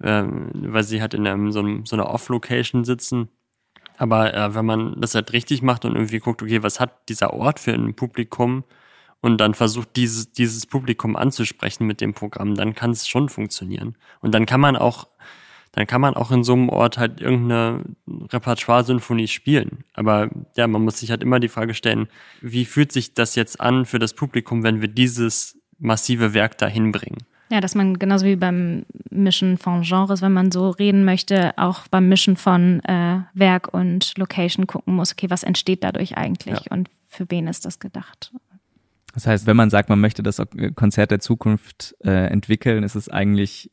[0.00, 3.28] äh, weil sie halt in einem, so, einem, so einer Off-Location sitzen.
[3.96, 7.32] Aber äh, wenn man das halt richtig macht und irgendwie guckt, okay, was hat dieser
[7.32, 8.64] Ort für ein Publikum,
[9.24, 13.96] und dann versucht, dieses, dieses Publikum anzusprechen mit dem Programm, dann kann es schon funktionieren.
[14.20, 15.08] Und dann kann man auch,
[15.72, 19.84] dann kann man auch in so einem Ort halt irgendeine Repertoire-Sinfonie spielen.
[19.94, 20.28] Aber
[20.58, 22.08] ja, man muss sich halt immer die Frage stellen,
[22.42, 26.92] wie fühlt sich das jetzt an für das Publikum, wenn wir dieses massive Werk dahin
[26.92, 27.24] bringen?
[27.54, 31.86] Ja, dass man genauso wie beim Mischen von Genres, wenn man so reden möchte, auch
[31.86, 36.72] beim Mischen von äh, Werk und Location gucken muss, okay, was entsteht dadurch eigentlich ja.
[36.72, 38.32] und für wen ist das gedacht?
[39.14, 40.42] Das heißt, wenn man sagt, man möchte das
[40.74, 43.70] Konzert der Zukunft äh, entwickeln, ist es eigentlich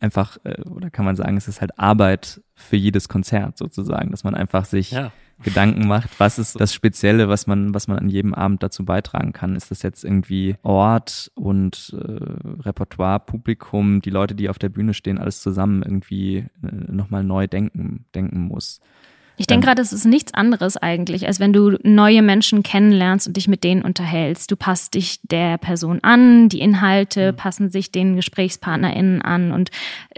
[0.00, 4.24] einfach, äh, oder kann man sagen, es ist halt Arbeit für jedes Konzert sozusagen, dass
[4.24, 5.12] man einfach sich ja.
[5.42, 9.32] Gedanken macht, was ist das Spezielle, was man, was man an jedem Abend dazu beitragen
[9.32, 9.54] kann.
[9.54, 14.94] Ist das jetzt irgendwie Ort und äh, Repertoire, Publikum, die Leute, die auf der Bühne
[14.94, 16.46] stehen, alles zusammen irgendwie äh,
[16.88, 18.80] nochmal neu denken, denken muss.
[19.38, 23.36] Ich denke gerade, es ist nichts anderes eigentlich, als wenn du neue Menschen kennenlernst und
[23.36, 24.50] dich mit denen unterhältst.
[24.50, 27.36] Du passt dich der Person an, die Inhalte mhm.
[27.36, 29.70] passen sich den GesprächspartnerInnen an und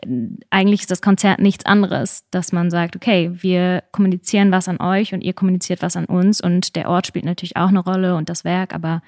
[0.02, 0.08] äh,
[0.48, 5.12] eigentlich ist das Konzert nichts anderes, dass man sagt, okay, wir kommunizieren was an euch
[5.12, 8.30] und ihr kommuniziert was an uns und der Ort spielt natürlich auch eine Rolle und
[8.30, 9.02] das Werk, aber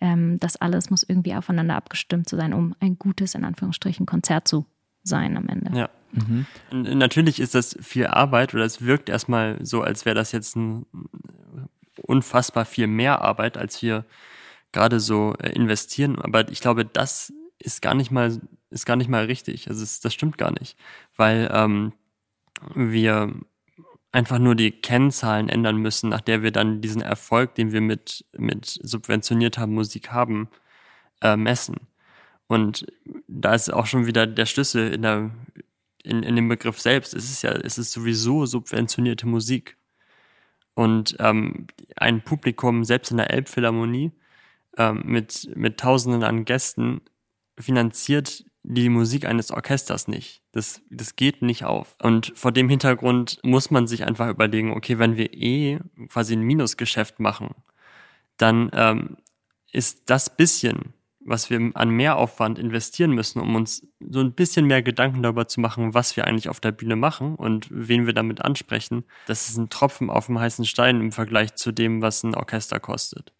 [0.00, 4.46] ähm, das alles muss irgendwie aufeinander abgestimmt zu sein, um ein gutes, in Anführungsstrichen, Konzert
[4.46, 4.66] zu
[5.02, 5.76] sein am Ende.
[5.76, 5.90] Ja.
[6.16, 6.46] Mhm.
[6.70, 10.86] Natürlich ist das viel Arbeit oder es wirkt erstmal so, als wäre das jetzt ein
[12.02, 14.04] unfassbar viel mehr Arbeit, als wir
[14.72, 16.18] gerade so äh, investieren.
[16.18, 19.68] Aber ich glaube, das ist gar nicht mal, ist gar nicht mal richtig.
[19.68, 20.76] Also es, das stimmt gar nicht.
[21.16, 21.92] Weil ähm,
[22.74, 23.32] wir
[24.12, 28.24] einfach nur die Kennzahlen ändern müssen, nach der wir dann diesen Erfolg, den wir mit,
[28.36, 30.48] mit subventionierter Musik haben,
[31.20, 31.76] äh, messen.
[32.46, 32.86] Und
[33.26, 35.30] da ist auch schon wieder der Schlüssel in, der,
[36.06, 37.14] in, in dem Begriff selbst.
[37.14, 39.76] Es ist ja, es ist sowieso subventionierte Musik.
[40.74, 41.66] Und ähm,
[41.96, 44.12] ein Publikum, selbst in der Elbphilharmonie,
[44.76, 47.00] ähm, mit, mit Tausenden an Gästen,
[47.58, 50.42] finanziert die Musik eines Orchesters nicht.
[50.52, 51.96] Das, das geht nicht auf.
[52.02, 56.42] Und vor dem Hintergrund muss man sich einfach überlegen, okay, wenn wir eh quasi ein
[56.42, 57.54] Minusgeschäft machen,
[58.36, 59.16] dann ähm,
[59.72, 60.92] ist das bisschen,
[61.26, 65.60] was wir an Mehraufwand investieren müssen, um uns so ein bisschen mehr Gedanken darüber zu
[65.60, 69.04] machen, was wir eigentlich auf der Bühne machen und wen wir damit ansprechen.
[69.26, 72.78] Das ist ein Tropfen auf dem heißen Stein im Vergleich zu dem, was ein Orchester
[72.78, 73.32] kostet.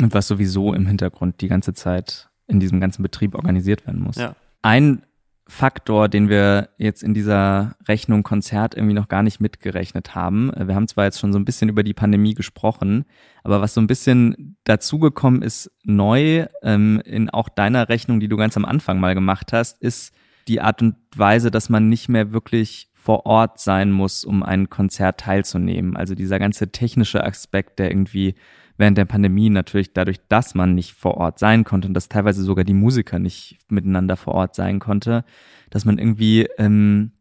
[0.00, 4.16] Und was sowieso im Hintergrund die ganze Zeit in diesem ganzen Betrieb organisiert werden muss.
[4.16, 4.34] Ja.
[4.62, 5.02] Ein
[5.46, 10.50] Faktor, den wir jetzt in dieser Rechnung Konzert irgendwie noch gar nicht mitgerechnet haben.
[10.56, 13.04] Wir haben zwar jetzt schon so ein bisschen über die Pandemie gesprochen,
[13.42, 18.38] aber was so ein bisschen dazugekommen ist, neu ähm, in auch deiner Rechnung, die du
[18.38, 20.14] ganz am Anfang mal gemacht hast, ist
[20.48, 24.70] die Art und Weise, dass man nicht mehr wirklich vor Ort sein muss, um ein
[24.70, 25.94] Konzert teilzunehmen.
[25.94, 28.34] Also dieser ganze technische Aspekt, der irgendwie
[28.76, 32.42] während der Pandemie natürlich dadurch, dass man nicht vor Ort sein konnte und dass teilweise
[32.42, 35.24] sogar die Musiker nicht miteinander vor Ort sein konnte,
[35.70, 37.12] dass man irgendwie ähm,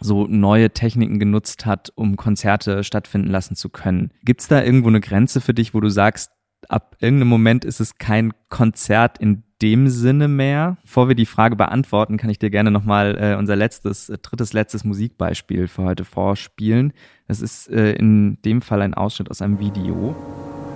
[0.00, 4.10] so neue Techniken genutzt hat, um Konzerte stattfinden lassen zu können.
[4.24, 6.30] Gibt es da irgendwo eine Grenze für dich, wo du sagst,
[6.68, 10.76] ab irgendeinem Moment ist es kein Konzert in dem Sinne mehr?
[10.82, 14.52] Bevor wir die Frage beantworten, kann ich dir gerne nochmal äh, unser letztes, äh, drittes,
[14.52, 16.92] letztes Musikbeispiel für heute vorspielen.
[17.28, 20.16] Das ist äh, in dem Fall ein Ausschnitt aus einem Video.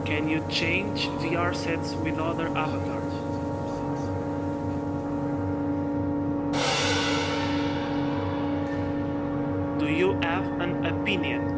[0.05, 3.03] Can you change VR sets with other avatars?
[9.81, 11.56] Do you have an opinion?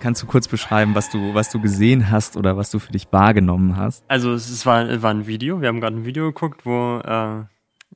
[0.00, 3.08] Kannst du kurz beschreiben, was du, was du gesehen hast oder was du für dich
[3.10, 4.04] wahrgenommen hast?
[4.08, 7.44] Also es, es war, war ein Video, wir haben gerade ein Video geguckt, wo äh,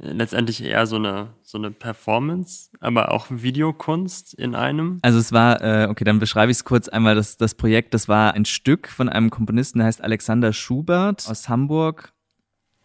[0.01, 4.99] letztendlich eher so eine, so eine Performance, aber auch Videokunst in einem.
[5.03, 8.09] Also es war, äh, okay, dann beschreibe ich es kurz einmal, das, das Projekt, das
[8.09, 12.13] war ein Stück von einem Komponisten, der heißt Alexander Schubert aus Hamburg.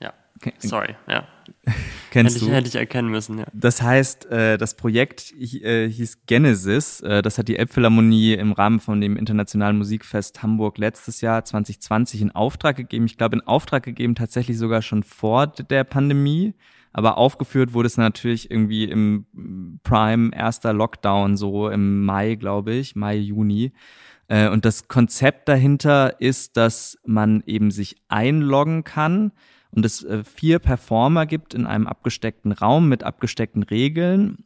[0.02, 0.14] Ja,
[0.60, 1.26] sorry, ja.
[2.12, 2.52] Kennst hätte du?
[2.52, 3.46] Ich, hätte ich erkennen müssen, ja.
[3.54, 7.02] Das heißt, äh, das Projekt äh, hieß Genesis.
[7.02, 12.22] Äh, das hat die Elbphilharmonie im Rahmen von dem Internationalen Musikfest Hamburg letztes Jahr 2020
[12.22, 13.06] in Auftrag gegeben.
[13.06, 16.54] Ich glaube, in Auftrag gegeben tatsächlich sogar schon vor der Pandemie.
[16.94, 19.26] Aber aufgeführt wurde es natürlich irgendwie im
[19.84, 23.74] Prime erster Lockdown, so im Mai, glaube ich, Mai, Juni.
[24.30, 29.34] Und das Konzept dahinter ist, dass man eben sich einloggen kann
[29.76, 34.46] und es äh, vier Performer gibt in einem abgesteckten Raum mit abgesteckten Regeln,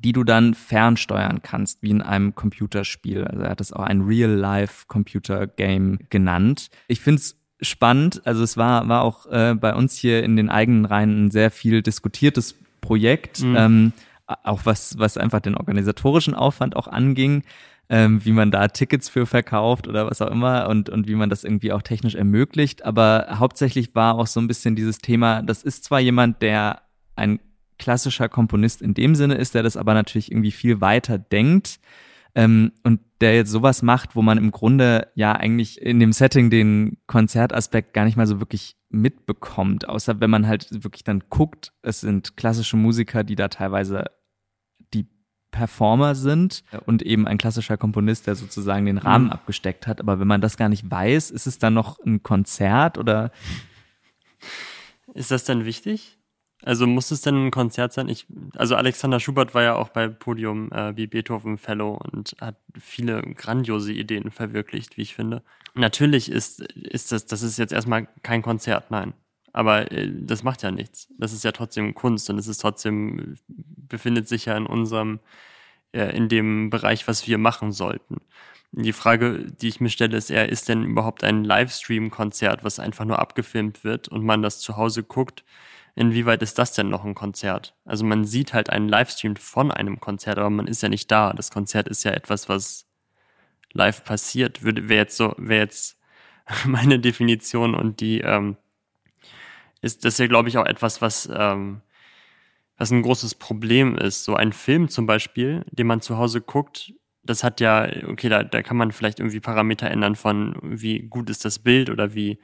[0.00, 3.24] die du dann fernsteuern kannst, wie in einem Computerspiel.
[3.24, 6.68] Also er hat es auch ein Real-Life-Computer-Game genannt.
[6.88, 8.20] Ich finde es spannend.
[8.24, 11.50] Also es war, war auch äh, bei uns hier in den eigenen Reihen ein sehr
[11.50, 13.56] viel diskutiertes Projekt, mhm.
[13.56, 13.92] ähm,
[14.26, 17.44] auch was, was einfach den organisatorischen Aufwand auch anging
[17.90, 21.30] ähm, wie man da Tickets für verkauft oder was auch immer und, und wie man
[21.30, 22.84] das irgendwie auch technisch ermöglicht.
[22.84, 26.82] Aber hauptsächlich war auch so ein bisschen dieses Thema, das ist zwar jemand, der
[27.16, 27.40] ein
[27.78, 31.78] klassischer Komponist in dem Sinne ist, der das aber natürlich irgendwie viel weiter denkt
[32.34, 36.50] ähm, und der jetzt sowas macht, wo man im Grunde ja eigentlich in dem Setting
[36.50, 41.72] den Konzertaspekt gar nicht mal so wirklich mitbekommt, außer wenn man halt wirklich dann guckt,
[41.82, 44.04] es sind klassische Musiker, die da teilweise
[45.50, 49.32] Performer sind und eben ein klassischer Komponist, der sozusagen den Rahmen mhm.
[49.32, 50.00] abgesteckt hat.
[50.00, 53.30] Aber wenn man das gar nicht weiß, ist es dann noch ein Konzert oder?
[55.14, 56.18] Ist das denn wichtig?
[56.62, 58.08] Also muss es denn ein Konzert sein?
[58.08, 62.56] Ich, also Alexander Schubert war ja auch bei Podium äh, wie Beethoven Fellow und hat
[62.78, 65.42] viele grandiose Ideen verwirklicht, wie ich finde.
[65.74, 69.14] Natürlich ist, ist das, das ist jetzt erstmal kein Konzert, nein.
[69.52, 71.08] Aber äh, das macht ja nichts.
[71.16, 73.36] Das ist ja trotzdem Kunst und es ist trotzdem,
[73.88, 75.20] befindet sich ja in unserem,
[75.92, 78.16] äh, in dem Bereich, was wir machen sollten.
[78.72, 83.06] Die Frage, die ich mir stelle, ist eher, ist denn überhaupt ein Livestream-Konzert, was einfach
[83.06, 85.44] nur abgefilmt wird und man das zu Hause guckt,
[85.94, 87.74] inwieweit ist das denn noch ein Konzert?
[87.86, 91.32] Also man sieht halt einen Livestream von einem Konzert, aber man ist ja nicht da.
[91.32, 92.86] Das Konzert ist ja etwas, was
[93.72, 94.62] live passiert.
[94.62, 95.98] Würde, wäre jetzt so, wäre jetzt
[96.66, 98.56] meine Definition und die, ähm,
[99.80, 101.82] ist das ja, glaube ich, auch etwas, was, ähm,
[102.78, 104.24] was ein großes Problem ist.
[104.24, 108.42] So ein Film zum Beispiel, den man zu Hause guckt, das hat ja, okay, da,
[108.42, 112.38] da kann man vielleicht irgendwie Parameter ändern von, wie gut ist das Bild oder wie,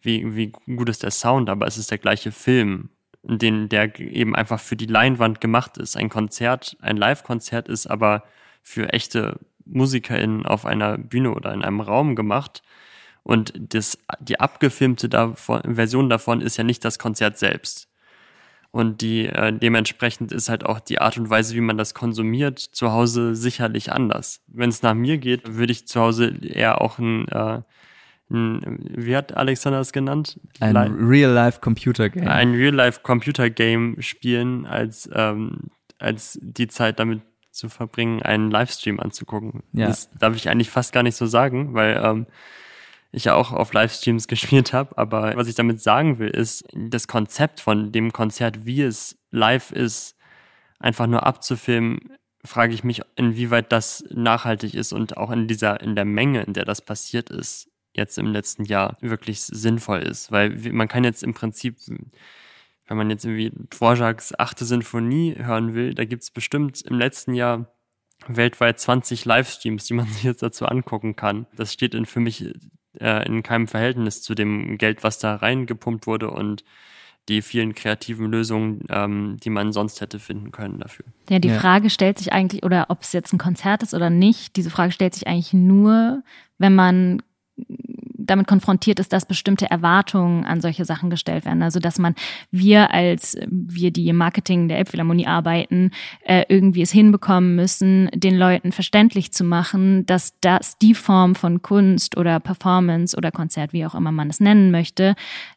[0.00, 2.90] wie, wie gut ist der Sound, aber es ist der gleiche Film,
[3.22, 5.96] den, der eben einfach für die Leinwand gemacht ist.
[5.96, 8.24] Ein Konzert, ein Live-Konzert ist aber
[8.62, 12.62] für echte MusikerInnen auf einer Bühne oder in einem Raum gemacht
[13.22, 17.88] und das, die abgefilmte davon, Version davon ist ja nicht das Konzert selbst.
[18.76, 22.58] Und die äh, dementsprechend ist halt auch die Art und Weise, wie man das konsumiert,
[22.58, 24.42] zu Hause sicherlich anders.
[24.48, 27.62] Wenn es nach mir geht, würde ich zu Hause eher auch ein, äh,
[28.30, 30.38] ein wie hat Alexander es genannt?
[30.60, 32.28] Ein Real-Life-Computer-Game.
[32.28, 39.62] Ein Real-Life-Computer-Game spielen, als, ähm, als die Zeit damit zu verbringen, einen Livestream anzugucken.
[39.72, 39.86] Ja.
[39.86, 42.26] Das darf ich eigentlich fast gar nicht so sagen, weil ähm,
[43.12, 44.96] ich ja auch auf Livestreams gespielt habe.
[44.98, 49.72] Aber was ich damit sagen will, ist, das Konzept von dem Konzert, wie es live
[49.72, 50.16] ist,
[50.78, 52.12] einfach nur abzufilmen,
[52.44, 56.52] frage ich mich, inwieweit das nachhaltig ist und auch in dieser, in der Menge, in
[56.52, 60.30] der das passiert ist, jetzt im letzten Jahr wirklich sinnvoll ist.
[60.30, 61.78] Weil man kann jetzt im Prinzip,
[62.86, 67.34] wenn man jetzt irgendwie Dvorak's achte Sinfonie hören will, da gibt es bestimmt im letzten
[67.34, 67.72] Jahr
[68.28, 71.46] weltweit 20 Livestreams, die man sich jetzt dazu angucken kann.
[71.56, 72.52] Das steht in, für mich
[73.00, 76.64] äh, in keinem Verhältnis zu dem Geld, was da reingepumpt wurde und
[77.28, 81.06] die vielen kreativen Lösungen, ähm, die man sonst hätte finden können dafür.
[81.28, 81.58] Ja, die ja.
[81.58, 84.92] Frage stellt sich eigentlich, oder ob es jetzt ein Konzert ist oder nicht, diese Frage
[84.92, 86.22] stellt sich eigentlich nur,
[86.58, 87.22] wenn man
[88.26, 91.62] damit konfrontiert ist, dass bestimmte Erwartungen an solche Sachen gestellt werden.
[91.62, 92.14] Also dass man,
[92.50, 95.90] wir als wir, die im Marketing der Elbphilharmonie arbeiten,
[96.24, 101.62] äh, irgendwie es hinbekommen müssen, den Leuten verständlich zu machen, dass das die Form von
[101.62, 105.14] Kunst oder Performance oder Konzert, wie auch immer man es nennen möchte,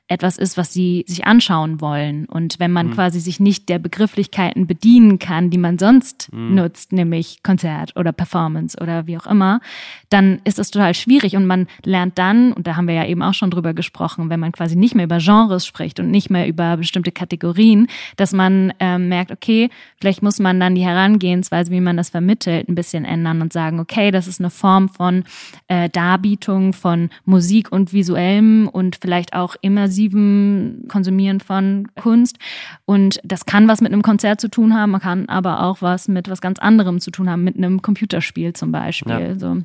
[0.09, 2.26] etwas ist, was sie sich anschauen wollen.
[2.26, 2.93] Und wenn man mhm.
[2.93, 6.55] quasi sich nicht der Begrifflichkeiten bedienen kann, die man sonst mhm.
[6.55, 9.61] nutzt, nämlich Konzert oder Performance oder wie auch immer,
[10.09, 13.24] dann ist das total schwierig und man lernt dann und da haben wir ja eben
[13.24, 16.45] auch schon drüber gesprochen, wenn man quasi nicht mehr über Genres spricht und nicht mehr
[16.45, 17.88] über bestimmte Kategorien,
[18.18, 19.70] dass man ähm, merkt, okay,
[20.01, 23.80] vielleicht muss man dann die Herangehensweise, wie man das vermittelt, ein bisschen ändern und sagen,
[23.80, 25.24] okay, das ist eine Form von
[25.70, 32.39] äh, Darbietung von Musik und visuellem und vielleicht auch immersivem Konsumieren von Kunst.
[32.84, 36.10] Und das kann was mit einem Konzert zu tun haben, man kann aber auch was
[36.10, 39.30] mit was ganz anderem zu tun haben, mit einem Computerspiel zum Beispiel.
[39.30, 39.39] Ja.
[39.39, 39.64] So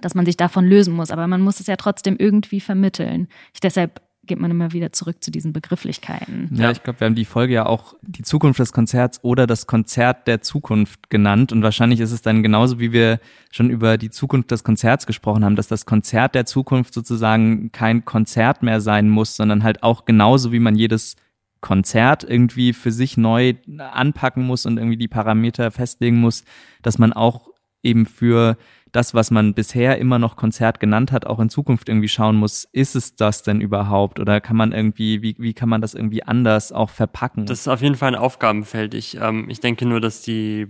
[0.00, 1.10] dass man sich davon lösen muss.
[1.10, 3.28] Aber man muss es ja trotzdem irgendwie vermitteln.
[3.54, 6.50] Ich, deshalb geht man immer wieder zurück zu diesen Begrifflichkeiten.
[6.52, 9.66] Ja, ich glaube, wir haben die Folge ja auch die Zukunft des Konzerts oder das
[9.66, 11.52] Konzert der Zukunft genannt.
[11.52, 13.18] Und wahrscheinlich ist es dann genauso, wie wir
[13.50, 18.04] schon über die Zukunft des Konzerts gesprochen haben, dass das Konzert der Zukunft sozusagen kein
[18.04, 21.16] Konzert mehr sein muss, sondern halt auch genauso, wie man jedes
[21.60, 26.44] Konzert irgendwie für sich neu anpacken muss und irgendwie die Parameter festlegen muss,
[26.82, 27.48] dass man auch
[27.82, 28.56] eben für
[28.92, 32.64] das, was man bisher immer noch Konzert genannt hat, auch in Zukunft irgendwie schauen muss,
[32.72, 34.18] ist es das denn überhaupt?
[34.20, 37.46] Oder kann man irgendwie, wie, wie kann man das irgendwie anders auch verpacken?
[37.46, 38.94] Das ist auf jeden Fall ein Aufgabenfeld.
[38.94, 40.68] Ich, ähm, ich denke nur, dass die,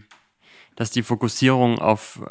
[0.76, 2.22] dass die Fokussierung auf,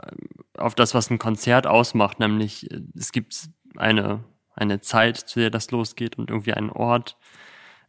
[0.57, 4.23] auf das, was ein Konzert ausmacht, nämlich es gibt eine,
[4.55, 7.17] eine Zeit, zu der das losgeht und irgendwie einen Ort,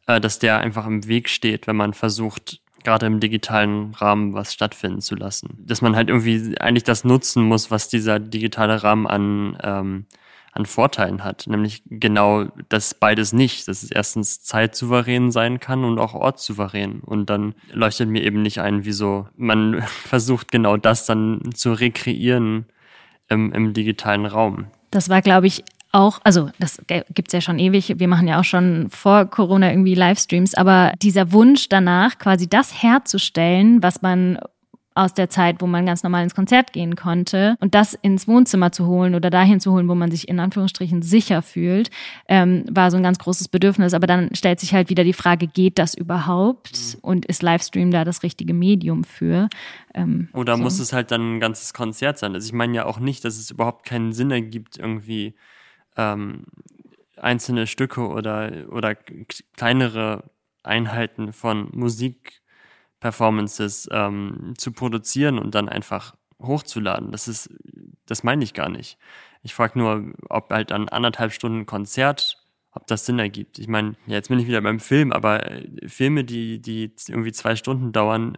[0.07, 4.53] äh, dass der einfach im Weg steht, wenn man versucht, gerade im digitalen Rahmen was
[4.53, 5.59] stattfinden zu lassen.
[5.59, 10.07] Dass man halt irgendwie eigentlich das nutzen muss, was dieser digitale Rahmen an, ähm,
[10.53, 11.47] an Vorteilen hat.
[11.47, 13.69] Nämlich genau das beides nicht.
[13.69, 17.01] Dass es erstens zeitsouverän sein kann und auch ortssouverän.
[17.01, 22.67] Und dann leuchtet mir eben nicht ein, wieso man versucht, genau das dann zu rekreieren
[23.29, 24.67] im, im digitalen Raum.
[24.91, 28.45] Das war, glaube ich, auch, also das gibt's ja schon ewig, wir machen ja auch
[28.45, 34.39] schon vor Corona irgendwie Livestreams, aber dieser Wunsch danach, quasi das herzustellen, was man
[34.95, 38.73] aus der Zeit, wo man ganz normal ins Konzert gehen konnte und das ins Wohnzimmer
[38.73, 41.91] zu holen oder dahin zu holen, wo man sich in Anführungsstrichen sicher fühlt,
[42.29, 43.95] ähm, war so ein ganz großes Bedürfnis.
[43.95, 46.99] Aber dann stellt sich halt wieder die Frage, geht das überhaupt mhm.
[47.03, 49.49] und ist Livestream da das richtige Medium für?
[49.95, 50.63] Ähm, oder so.
[50.63, 52.35] muss es halt dann ein ganzes Konzert sein?
[52.35, 55.35] Also ich meine ja auch nicht, dass es überhaupt keinen Sinn ergibt, irgendwie
[55.97, 56.45] ähm,
[57.17, 58.95] einzelne Stücke oder, oder
[59.57, 60.31] kleinere
[60.63, 67.13] Einheiten von Musikperformances ähm, zu produzieren und dann einfach hochzuladen.
[67.13, 67.51] Das ist,
[68.07, 68.99] das meine ich gar nicht.
[69.43, 72.39] Ich frage nur, ob halt dann anderthalb Stunden Konzert,
[72.73, 73.59] ob das Sinn ergibt.
[73.59, 77.33] Ich meine, ja, jetzt bin ich wieder beim Film, aber äh, Filme, die, die irgendwie
[77.33, 78.37] zwei Stunden dauern,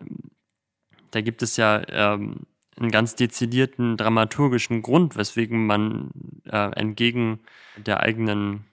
[1.11, 2.47] da gibt es ja ähm,
[2.77, 6.11] einen ganz dezidierten dramaturgischen Grund, weswegen man
[6.47, 7.41] äh, entgegen
[7.77, 8.65] der eigenen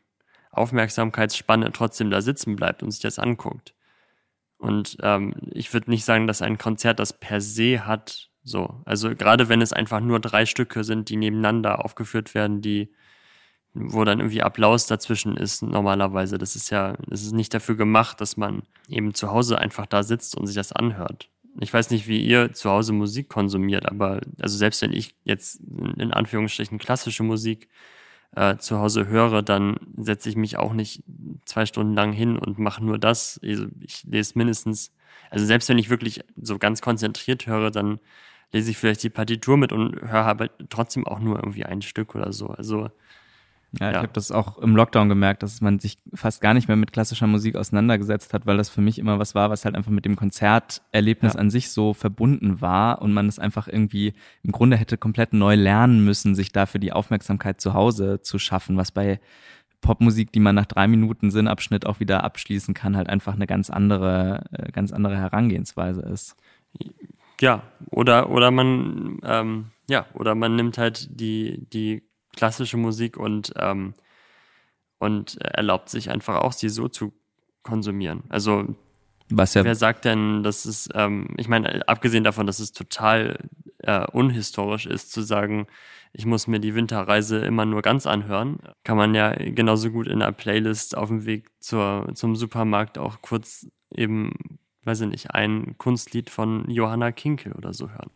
[0.51, 3.73] Aufmerksamkeitsspanne trotzdem da sitzen bleibt und sich das anguckt.
[4.57, 8.29] Und ähm, ich würde nicht sagen, dass ein Konzert das per se hat.
[8.43, 12.93] So, also gerade wenn es einfach nur drei Stücke sind, die nebeneinander aufgeführt werden, die
[13.75, 16.39] wo dann irgendwie Applaus dazwischen ist normalerweise.
[16.39, 20.01] Das ist ja, das ist nicht dafür gemacht, dass man eben zu Hause einfach da
[20.01, 21.29] sitzt und sich das anhört
[21.61, 25.61] ich weiß nicht, wie ihr zu Hause Musik konsumiert, aber also selbst wenn ich jetzt
[25.97, 27.69] in Anführungsstrichen klassische Musik
[28.35, 31.03] äh, zu Hause höre, dann setze ich mich auch nicht
[31.45, 33.39] zwei Stunden lang hin und mache nur das.
[33.43, 34.93] Also ich lese mindestens,
[35.29, 37.99] also selbst wenn ich wirklich so ganz konzentriert höre, dann
[38.51, 42.15] lese ich vielleicht die Partitur mit und höre aber trotzdem auch nur irgendwie ein Stück
[42.15, 42.47] oder so.
[42.47, 42.89] Also
[43.79, 44.01] ja, ich ja.
[44.01, 47.27] habe das auch im Lockdown gemerkt, dass man sich fast gar nicht mehr mit klassischer
[47.27, 50.15] Musik auseinandergesetzt hat, weil das für mich immer was war, was halt einfach mit dem
[50.15, 51.39] Konzerterlebnis ja.
[51.39, 55.53] an sich so verbunden war und man es einfach irgendwie im Grunde hätte komplett neu
[55.53, 59.19] lernen müssen, sich dafür die Aufmerksamkeit zu Hause zu schaffen, was bei
[59.81, 63.69] Popmusik, die man nach drei Minuten Sinnabschnitt auch wieder abschließen kann, halt einfach eine ganz
[63.69, 66.35] andere, äh, ganz andere Herangehensweise ist.
[67.39, 73.53] Ja, oder, oder man, ähm, ja, oder man nimmt halt die, die klassische Musik und,
[73.57, 73.93] ähm,
[74.99, 77.13] und erlaubt sich einfach auch, sie so zu
[77.63, 78.23] konsumieren.
[78.29, 78.75] Also
[79.31, 83.37] was ja wer sagt denn, dass es, ähm, ich meine, abgesehen davon, dass es total
[83.79, 85.67] äh, unhistorisch ist, zu sagen,
[86.13, 90.21] ich muss mir die Winterreise immer nur ganz anhören, kann man ja genauso gut in
[90.21, 94.33] einer Playlist auf dem Weg zur, zum Supermarkt auch kurz eben,
[94.83, 98.09] weiß ich nicht, ein Kunstlied von Johanna Kinkel oder so hören.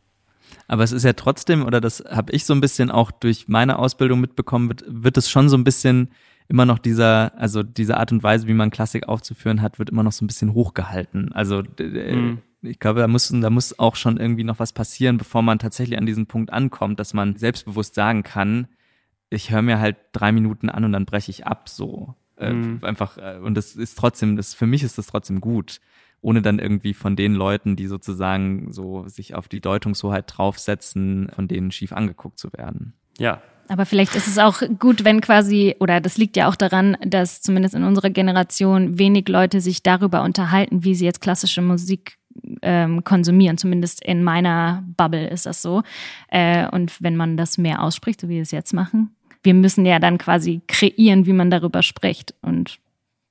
[0.67, 3.79] Aber es ist ja trotzdem, oder das habe ich so ein bisschen auch durch meine
[3.79, 6.09] Ausbildung mitbekommen, wird, wird es schon so ein bisschen
[6.47, 10.03] immer noch dieser, also diese Art und Weise, wie man Klassik aufzuführen hat, wird immer
[10.03, 11.31] noch so ein bisschen hochgehalten.
[11.33, 12.39] Also mhm.
[12.61, 15.97] ich glaube, da muss, da muss auch schon irgendwie noch was passieren, bevor man tatsächlich
[15.97, 18.67] an diesen Punkt ankommt, dass man selbstbewusst sagen kann,
[19.29, 22.15] ich höre mir halt drei Minuten an und dann breche ich ab so.
[22.39, 22.79] Mhm.
[22.81, 25.79] Äh, einfach, äh, und das ist trotzdem, das, für mich ist das trotzdem gut
[26.23, 31.47] ohne dann irgendwie von den Leuten, die sozusagen so sich auf die Deutungshoheit draufsetzen, von
[31.47, 32.93] denen schief angeguckt zu werden.
[33.19, 36.97] Ja, Aber vielleicht ist es auch gut, wenn quasi, oder das liegt ja auch daran,
[37.05, 42.17] dass zumindest in unserer Generation wenig Leute sich darüber unterhalten, wie sie jetzt klassische Musik
[42.61, 43.57] ähm, konsumieren.
[43.57, 45.83] Zumindest in meiner Bubble ist das so.
[46.29, 49.85] Äh, und wenn man das mehr ausspricht, so wie wir es jetzt machen, wir müssen
[49.85, 52.33] ja dann quasi kreieren, wie man darüber spricht.
[52.41, 52.79] Und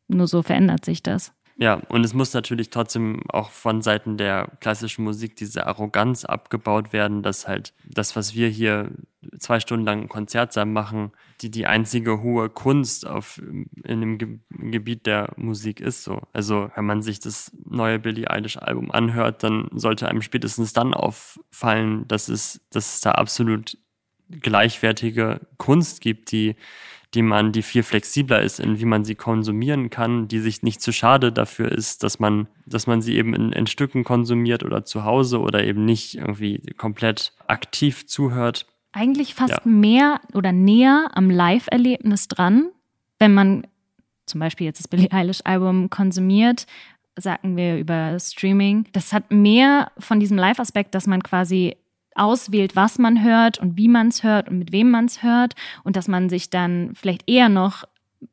[0.08, 1.32] nur so verändert sich das.
[1.56, 6.92] Ja, und es muss natürlich trotzdem auch von Seiten der klassischen Musik diese Arroganz abgebaut
[6.92, 8.90] werden, dass halt das, was wir hier
[9.38, 13.40] zwei Stunden lang im Konzertsaal machen, die die einzige hohe Kunst auf,
[13.84, 16.04] in dem Ge Gebiet der Musik ist.
[16.04, 16.22] So.
[16.32, 20.94] Also wenn man sich das neue Billie Eilish Album anhört, dann sollte einem spätestens dann
[20.94, 23.76] auffallen, dass es, dass es da absolut
[24.30, 26.56] gleichwertige Kunst gibt, die
[27.14, 30.80] die man, die viel flexibler ist, in wie man sie konsumieren kann, die sich nicht
[30.80, 34.84] zu schade dafür ist, dass man, dass man sie eben in, in Stücken konsumiert oder
[34.84, 38.66] zu Hause oder eben nicht irgendwie komplett aktiv zuhört.
[38.92, 39.60] Eigentlich fast ja.
[39.64, 42.70] mehr oder näher am Live-Erlebnis dran,
[43.18, 43.66] wenn man
[44.26, 46.66] zum Beispiel jetzt das Billie Eilish-Album konsumiert,
[47.18, 48.86] sagen wir über Streaming.
[48.92, 51.76] Das hat mehr von diesem Live-Aspekt, dass man quasi
[52.14, 55.54] auswählt, was man hört und wie man es hört und mit wem man es hört
[55.84, 57.84] und dass man sich dann vielleicht eher noch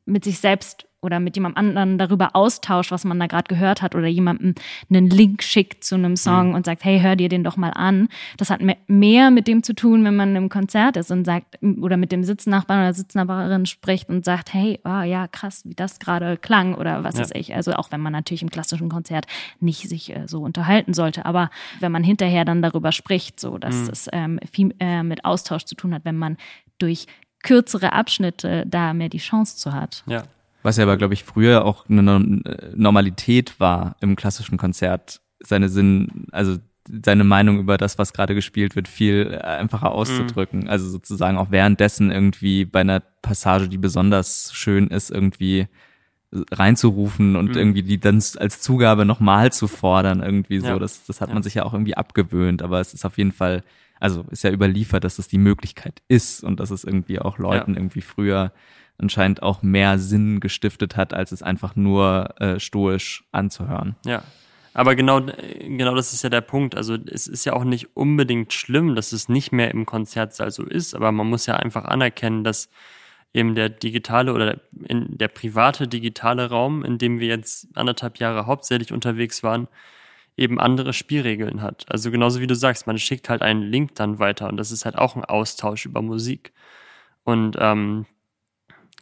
[0.04, 3.94] mit sich selbst oder mit jemand anderen darüber austauscht, was man da gerade gehört hat
[3.94, 4.54] oder jemandem
[4.90, 6.54] einen Link schickt zu einem Song mhm.
[6.54, 8.08] und sagt, hey, hör dir den doch mal an.
[8.36, 11.96] Das hat mehr mit dem zu tun, wenn man im Konzert ist und sagt oder
[11.96, 16.36] mit dem Sitznachbarn oder Sitznachbarin spricht und sagt, hey, oh ja, krass, wie das gerade
[16.36, 17.22] klang oder was ja.
[17.22, 17.54] weiß ich.
[17.54, 19.26] Also auch wenn man natürlich im klassischen Konzert
[19.60, 23.74] nicht sich äh, so unterhalten sollte, aber wenn man hinterher dann darüber spricht, so dass
[23.74, 23.88] mhm.
[23.90, 26.36] es ähm, viel äh, mit Austausch zu tun hat, wenn man
[26.78, 27.06] durch
[27.42, 30.04] kürzere Abschnitte da mehr die Chance zu hat.
[30.06, 30.24] Ja.
[30.62, 32.02] Was ja aber, glaube ich, früher auch eine
[32.74, 36.58] Normalität war im klassischen Konzert, seine Sinn, also
[37.04, 40.60] seine Meinung über das, was gerade gespielt wird, viel einfacher auszudrücken.
[40.60, 40.68] Mhm.
[40.68, 45.68] Also sozusagen auch währenddessen irgendwie bei einer Passage, die besonders schön ist, irgendwie
[46.32, 47.56] reinzurufen und mhm.
[47.56, 50.68] irgendwie die dann als Zugabe nochmal zu fordern, irgendwie so.
[50.68, 50.78] Ja.
[50.78, 51.34] Das, das hat ja.
[51.34, 53.62] man sich ja auch irgendwie abgewöhnt, aber es ist auf jeden Fall,
[53.98, 57.72] also ist ja überliefert, dass es die Möglichkeit ist und dass es irgendwie auch Leuten
[57.72, 57.80] ja.
[57.80, 58.52] irgendwie früher
[59.00, 63.96] anscheinend auch mehr Sinn gestiftet hat, als es einfach nur äh, stoisch anzuhören.
[64.04, 64.22] Ja.
[64.72, 66.76] Aber genau, genau das ist ja der Punkt.
[66.76, 70.64] Also es ist ja auch nicht unbedingt schlimm, dass es nicht mehr im Konzertsaal so
[70.64, 72.68] ist, aber man muss ja einfach anerkennen, dass
[73.32, 78.92] eben der digitale oder der private digitale Raum, in dem wir jetzt anderthalb Jahre hauptsächlich
[78.92, 79.68] unterwegs waren,
[80.36, 81.84] eben andere Spielregeln hat.
[81.88, 84.84] Also genauso wie du sagst, man schickt halt einen Link dann weiter und das ist
[84.84, 86.52] halt auch ein Austausch über Musik.
[87.24, 88.06] Und ähm,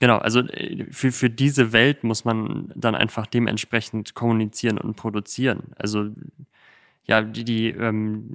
[0.01, 5.73] Genau, also äh, für, für diese Welt muss man dann einfach dementsprechend kommunizieren und produzieren.
[5.77, 6.11] Also
[7.05, 8.31] ja, die, die, ähm,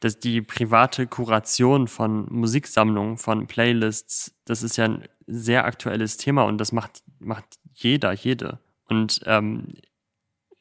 [0.00, 6.42] das, die private Kuration von Musiksammlungen, von Playlists, das ist ja ein sehr aktuelles Thema
[6.42, 8.58] und das macht, macht jeder, jede.
[8.88, 9.68] Und ähm,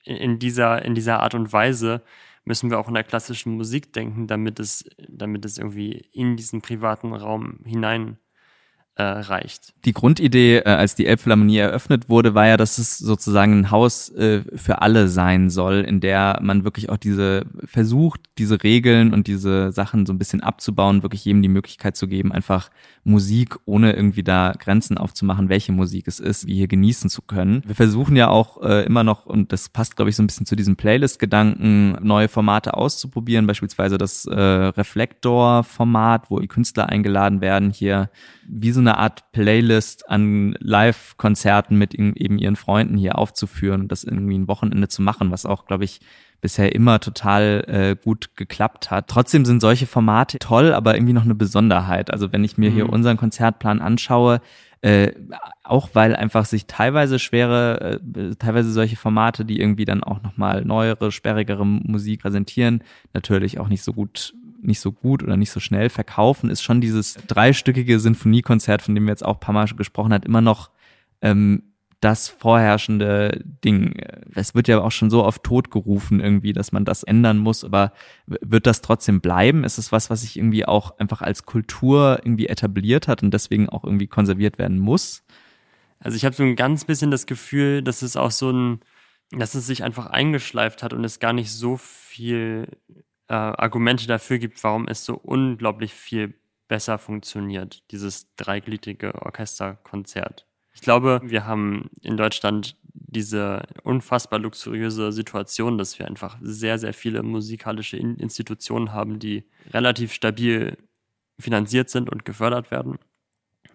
[0.04, 2.02] in, dieser, in dieser Art und Weise
[2.46, 6.62] müssen wir auch in der klassischen Musik denken, damit es, damit es irgendwie in diesen
[6.62, 8.18] privaten Raum hinein
[8.96, 9.74] äh, reicht.
[9.86, 14.10] Die Grundidee, äh, als die Elbphilharmonie eröffnet wurde, war ja, dass es sozusagen ein Haus
[14.10, 19.28] äh, für alle sein soll, in der man wirklich auch diese versucht, diese Regeln und
[19.28, 22.70] diese Sachen so ein bisschen abzubauen, wirklich jedem die Möglichkeit zu geben, einfach
[23.04, 27.64] Musik, ohne irgendwie da Grenzen aufzumachen, welche Musik es ist, wie hier genießen zu können.
[27.66, 30.46] Wir versuchen ja auch äh, immer noch, und das passt, glaube ich, so ein bisschen
[30.46, 37.72] zu diesem Playlist-Gedanken, neue Formate auszuprobieren, beispielsweise das äh, Reflektor-Format, wo die Künstler eingeladen werden,
[37.72, 38.10] hier
[38.48, 44.04] wie so eine Art Playlist an Live-Konzerten mit eben ihren Freunden hier aufzuführen und das
[44.04, 46.02] irgendwie ein Wochenende zu machen, was auch, glaube ich,
[46.42, 49.08] bisher immer total äh, gut geklappt hat.
[49.08, 52.12] Trotzdem sind solche Formate toll, aber irgendwie noch eine Besonderheit.
[52.12, 52.76] Also wenn ich mir mhm.
[52.76, 54.42] hier unseren Konzertplan anschaue,
[54.82, 55.12] äh,
[55.64, 60.66] auch weil einfach sich teilweise schwere, äh, teilweise solche Formate, die irgendwie dann auch nochmal
[60.66, 65.60] neuere, sperrigere Musik präsentieren, natürlich auch nicht so gut nicht so gut oder nicht so
[65.60, 69.68] schnell verkaufen, ist schon dieses dreistückige Sinfoniekonzert, von dem wir jetzt auch ein paar Mal
[69.68, 70.72] gesprochen hat, immer noch
[71.22, 71.64] ähm,
[72.02, 73.96] das vorherrschende Ding.
[74.34, 77.64] Es wird ja auch schon so oft tot gerufen irgendwie, dass man das ändern muss,
[77.64, 77.94] aber
[78.26, 79.64] wird das trotzdem bleiben?
[79.64, 83.70] Ist es was, was sich irgendwie auch einfach als Kultur irgendwie etabliert hat und deswegen
[83.70, 85.24] auch irgendwie konserviert werden muss?
[86.00, 88.80] Also ich habe so ein ganz bisschen das Gefühl, dass es auch so ein,
[89.30, 92.68] dass es sich einfach eingeschleift hat und es gar nicht so viel
[93.28, 96.34] äh, Argumente dafür gibt, warum es so unglaublich viel
[96.68, 100.48] besser funktioniert, dieses dreigliedrige Orchesterkonzert.
[100.74, 106.94] Ich glaube, wir haben in Deutschland diese unfassbar luxuriöse Situation, dass wir einfach sehr, sehr
[106.94, 110.78] viele musikalische Institutionen haben, die relativ stabil
[111.40, 113.00] finanziert sind und gefördert werden.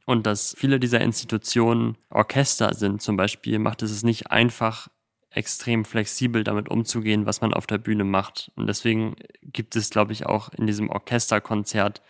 [0.06, 4.88] Und dass viele dieser Institutionen Orchester sind zum Beispiel, macht es es nicht einfach,
[5.36, 8.50] extrem flexibel damit umzugehen, was man auf der Bühne macht.
[8.56, 12.02] Und deswegen gibt es, glaube ich, auch in diesem Orchesterkonzert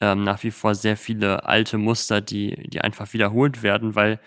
[0.00, 4.20] ähm, nach wie vor sehr viele alte Muster, die, die einfach wiederholt werden, weil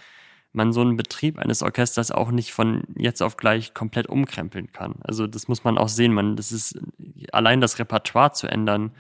[0.54, 4.96] man so einen Betrieb eines Orchesters auch nicht von jetzt auf gleich komplett umkrempeln kann.
[5.04, 6.14] Also das muss man auch sehen.
[6.14, 6.80] Man, das ist
[7.32, 8.92] allein das Repertoire zu ändern,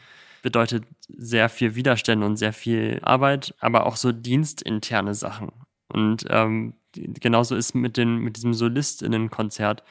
[0.41, 5.51] bedeutet sehr viel Widerstände und sehr viel Arbeit, aber auch so dienstinterne Sachen.
[5.89, 6.75] Und ähm,
[7.19, 9.83] genauso ist mit, den, mit diesem Solistinnenkonzert.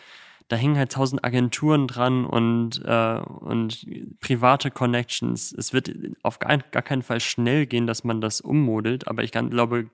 [0.48, 3.84] Da hängen halt tausend Agenturen dran und, äh, und
[4.20, 5.52] private Connections.
[5.52, 5.90] Es wird
[6.22, 9.90] auf gar, gar keinen Fall schnell gehen, dass man das ummodelt, aber ich kann, glaube,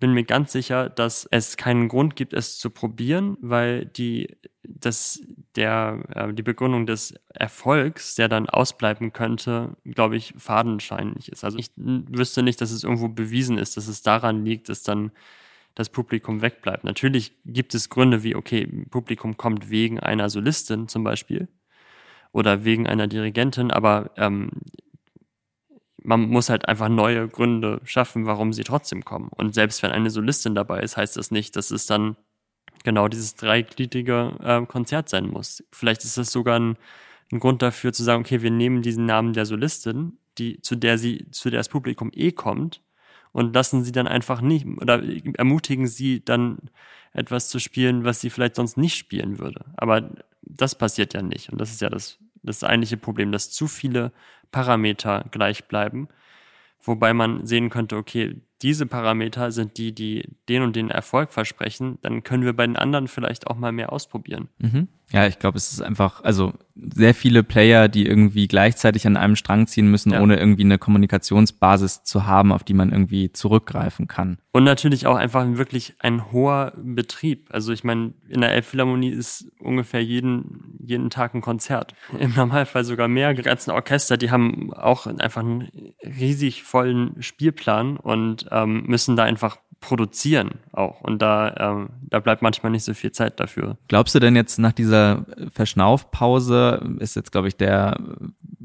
[0.00, 5.20] bin mir ganz sicher, dass es keinen Grund gibt, es zu probieren, weil die, das,
[5.56, 11.42] der, äh, die Begründung des Erfolgs, der dann ausbleiben könnte, glaube ich, fadenscheinlich ist.
[11.44, 15.10] Also ich wüsste nicht, dass es irgendwo bewiesen ist, dass es daran liegt, dass dann
[15.78, 16.82] das Publikum wegbleibt.
[16.82, 21.46] Natürlich gibt es Gründe wie, okay, Publikum kommt wegen einer Solistin zum Beispiel
[22.32, 24.50] oder wegen einer Dirigentin, aber ähm,
[26.02, 29.28] man muss halt einfach neue Gründe schaffen, warum sie trotzdem kommen.
[29.28, 32.16] Und selbst wenn eine Solistin dabei ist, heißt das nicht, dass es dann
[32.82, 35.62] genau dieses dreigliedrige äh, Konzert sein muss.
[35.70, 36.76] Vielleicht ist das sogar ein,
[37.30, 40.98] ein Grund dafür zu sagen, okay, wir nehmen diesen Namen der Solistin, die, zu der
[40.98, 42.80] sie, zu der das Publikum eh kommt,
[43.32, 45.02] und lassen sie dann einfach nicht oder
[45.34, 46.58] ermutigen sie dann
[47.12, 49.64] etwas zu spielen, was sie vielleicht sonst nicht spielen würde.
[49.76, 50.10] Aber
[50.42, 51.50] das passiert ja nicht.
[51.50, 54.12] Und das ist ja das, das eigentliche Problem, dass zu viele
[54.50, 56.08] Parameter gleich bleiben.
[56.80, 61.98] Wobei man sehen könnte, okay, diese Parameter sind die, die den und den Erfolg versprechen,
[62.02, 64.48] dann können wir bei den anderen vielleicht auch mal mehr ausprobieren.
[64.58, 64.88] Mhm.
[65.10, 69.36] Ja, ich glaube, es ist einfach, also sehr viele Player, die irgendwie gleichzeitig an einem
[69.36, 70.20] Strang ziehen müssen, ja.
[70.20, 74.38] ohne irgendwie eine Kommunikationsbasis zu haben, auf die man irgendwie zurückgreifen kann.
[74.52, 77.48] Und natürlich auch einfach wirklich ein hoher Betrieb.
[77.50, 81.94] Also ich meine, in der Elbphilharmonie ist ungefähr jeden, jeden Tag ein Konzert.
[82.18, 83.32] Im Normalfall sogar mehr.
[83.34, 85.68] Die ganzen Orchester, die haben auch einfach einen
[86.02, 91.00] riesig vollen Spielplan und ähm, müssen da einfach produzieren auch.
[91.02, 93.78] Und da, ähm, da bleibt manchmal nicht so viel Zeit dafür.
[93.88, 94.97] Glaubst du denn jetzt nach dieser
[95.52, 97.98] Verschnaufpause, ist jetzt, glaube ich, der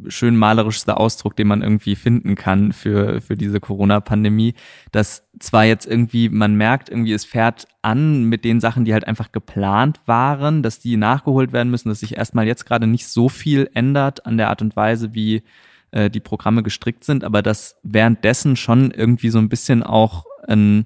[0.08, 4.54] schön malerischste Ausdruck, den man irgendwie finden kann für, für diese Corona-Pandemie,
[4.92, 9.08] dass zwar jetzt irgendwie, man merkt, irgendwie es fährt an mit den Sachen, die halt
[9.08, 13.30] einfach geplant waren, dass die nachgeholt werden müssen, dass sich erstmal jetzt gerade nicht so
[13.30, 15.44] viel ändert an der Art und Weise, wie
[15.92, 20.86] äh, die Programme gestrickt sind, aber dass währenddessen schon irgendwie so ein bisschen auch ein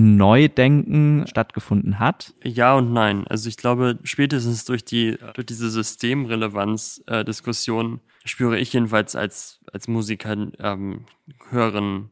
[0.00, 2.34] Neudenken stattgefunden hat?
[2.42, 3.24] Ja und nein.
[3.28, 10.48] Also ich glaube, spätestens durch die durch diese Systemrelevanz-Diskussion spüre ich jedenfalls als als Musiker
[10.58, 11.04] ähm,
[11.50, 12.10] höheren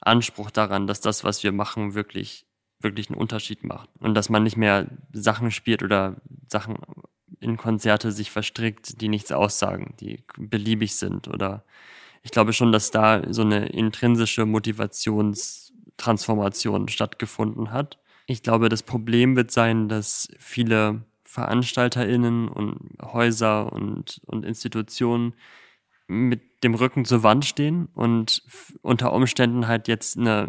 [0.00, 2.46] Anspruch daran, dass das, was wir machen, wirklich
[2.80, 6.16] wirklich einen Unterschied macht und dass man nicht mehr Sachen spielt oder
[6.48, 6.78] Sachen
[7.38, 11.64] in Konzerte sich verstrickt, die nichts aussagen, die beliebig sind oder
[12.22, 15.69] ich glaube schon, dass da so eine intrinsische Motivations
[16.00, 17.98] Transformation stattgefunden hat.
[18.26, 25.34] Ich glaube, das Problem wird sein, dass viele VeranstalterInnen und Häuser und, und Institutionen
[26.08, 28.42] mit dem Rücken zur Wand stehen und
[28.82, 30.48] unter Umständen halt jetzt eine,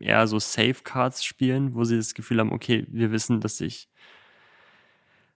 [0.00, 3.88] eher so Safe Cards spielen, wo sie das Gefühl haben, okay, wir wissen, dass sich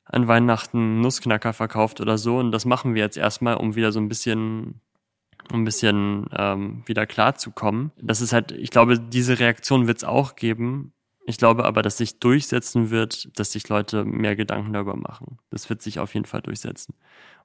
[0.04, 4.00] an Weihnachten Nussknacker verkauft oder so und das machen wir jetzt erstmal, um wieder so
[4.00, 4.80] ein bisschen
[5.52, 7.92] um ein bisschen ähm, wieder klarzukommen.
[8.00, 10.92] Das ist halt, ich glaube, diese Reaktion wird es auch geben.
[11.26, 15.38] Ich glaube aber, dass sich durchsetzen wird, dass sich Leute mehr Gedanken darüber machen.
[15.50, 16.94] Das wird sich auf jeden Fall durchsetzen.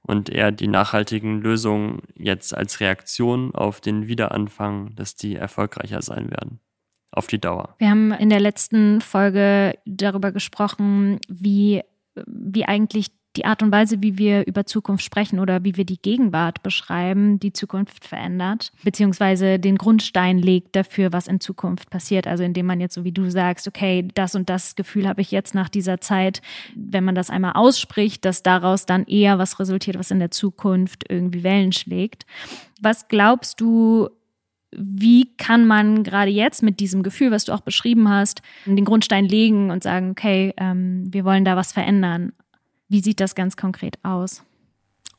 [0.02, 6.30] Und eher die nachhaltigen Lösungen jetzt als Reaktion auf den Wiederanfang, dass die erfolgreicher sein
[6.30, 6.60] werden.
[7.12, 7.74] Auf die Dauer.
[7.78, 11.82] Wir haben in der letzten Folge darüber gesprochen, wie,
[12.26, 16.00] wie eigentlich die Art und Weise, wie wir über Zukunft sprechen oder wie wir die
[16.00, 22.26] Gegenwart beschreiben, die Zukunft verändert, beziehungsweise den Grundstein legt dafür, was in Zukunft passiert.
[22.26, 25.30] Also indem man jetzt so wie du sagst, okay, das und das Gefühl habe ich
[25.30, 26.42] jetzt nach dieser Zeit,
[26.74, 31.04] wenn man das einmal ausspricht, dass daraus dann eher was resultiert, was in der Zukunft
[31.08, 32.26] irgendwie Wellen schlägt.
[32.80, 34.08] Was glaubst du,
[34.72, 39.26] wie kann man gerade jetzt mit diesem Gefühl, was du auch beschrieben hast, den Grundstein
[39.26, 42.32] legen und sagen, okay, ähm, wir wollen da was verändern?
[42.90, 44.44] Wie sieht das ganz konkret aus?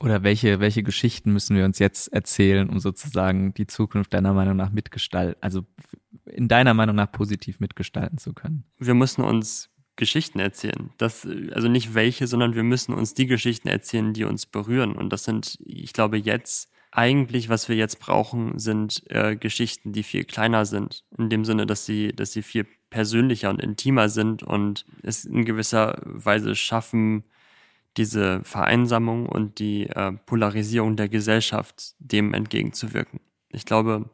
[0.02, 4.58] Oder welche, welche Geschichten müssen wir uns jetzt erzählen, um sozusagen die Zukunft deiner Meinung
[4.58, 5.62] nach mitgestalten, also
[6.26, 8.66] in deiner Meinung nach positiv mitgestalten zu können?
[8.78, 10.92] Wir müssen uns Geschichten erzählen.
[10.98, 14.98] Das, also nicht welche, sondern wir müssen uns die Geschichten erzählen, die uns berühren.
[14.98, 20.04] Und das sind, ich glaube, jetzt eigentlich, was wir jetzt brauchen, sind äh, Geschichten, die
[20.04, 21.06] viel kleiner sind.
[21.18, 25.46] In dem Sinne, dass sie, dass sie viel persönlicher und intimer sind und es in
[25.46, 27.24] gewisser Weise schaffen,
[27.98, 33.20] diese Vereinsamung und die äh, Polarisierung der Gesellschaft dem entgegenzuwirken.
[33.50, 34.10] Ich glaube,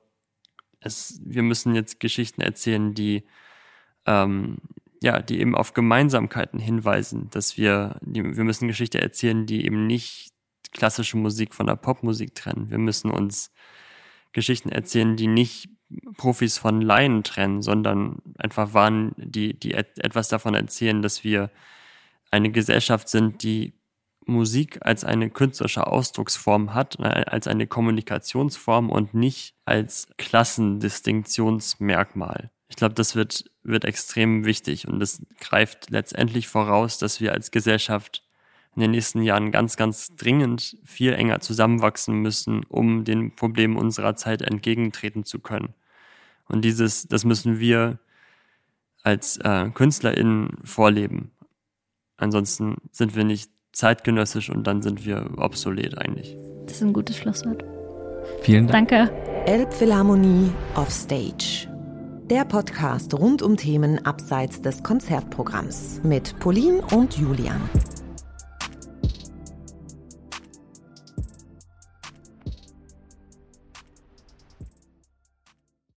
[0.79, 3.23] es, wir müssen jetzt Geschichten erzählen, die
[4.05, 4.57] ähm,
[5.01, 9.85] ja, die eben auf Gemeinsamkeiten hinweisen, dass wir, die, wir müssen Geschichte erzählen, die eben
[9.85, 10.31] nicht
[10.71, 12.69] klassische Musik von der Popmusik trennen.
[12.69, 13.51] Wir müssen uns
[14.31, 15.69] Geschichten erzählen, die nicht
[16.17, 21.49] Profis von Laien trennen, sondern einfach waren, die, die et etwas davon erzählen, dass wir
[22.31, 23.73] eine Gesellschaft sind, die
[24.25, 32.49] Musik als eine künstlerische Ausdrucksform hat, äh, als eine Kommunikationsform und nicht als Klassendistinktionsmerkmal.
[32.69, 37.51] Ich glaube, das wird, wird extrem wichtig und das greift letztendlich voraus, dass wir als
[37.51, 38.23] Gesellschaft
[38.75, 44.15] in den nächsten Jahren ganz, ganz dringend viel enger zusammenwachsen müssen, um den Problemen unserer
[44.15, 45.73] Zeit entgegentreten zu können.
[46.47, 47.97] Und dieses, das müssen wir
[49.01, 51.31] als äh, KünstlerInnen vorleben.
[52.17, 56.35] Ansonsten sind wir nicht zeitgenössisch und dann sind wir obsolet eigentlich.
[56.65, 57.63] Das ist ein gutes Schlusswort.
[58.41, 58.89] Vielen Dank.
[58.89, 59.11] Danke.
[59.45, 61.67] Elbphilharmonie Offstage.
[62.29, 67.61] Der Podcast rund um Themen abseits des Konzertprogramms mit Pauline und Julian.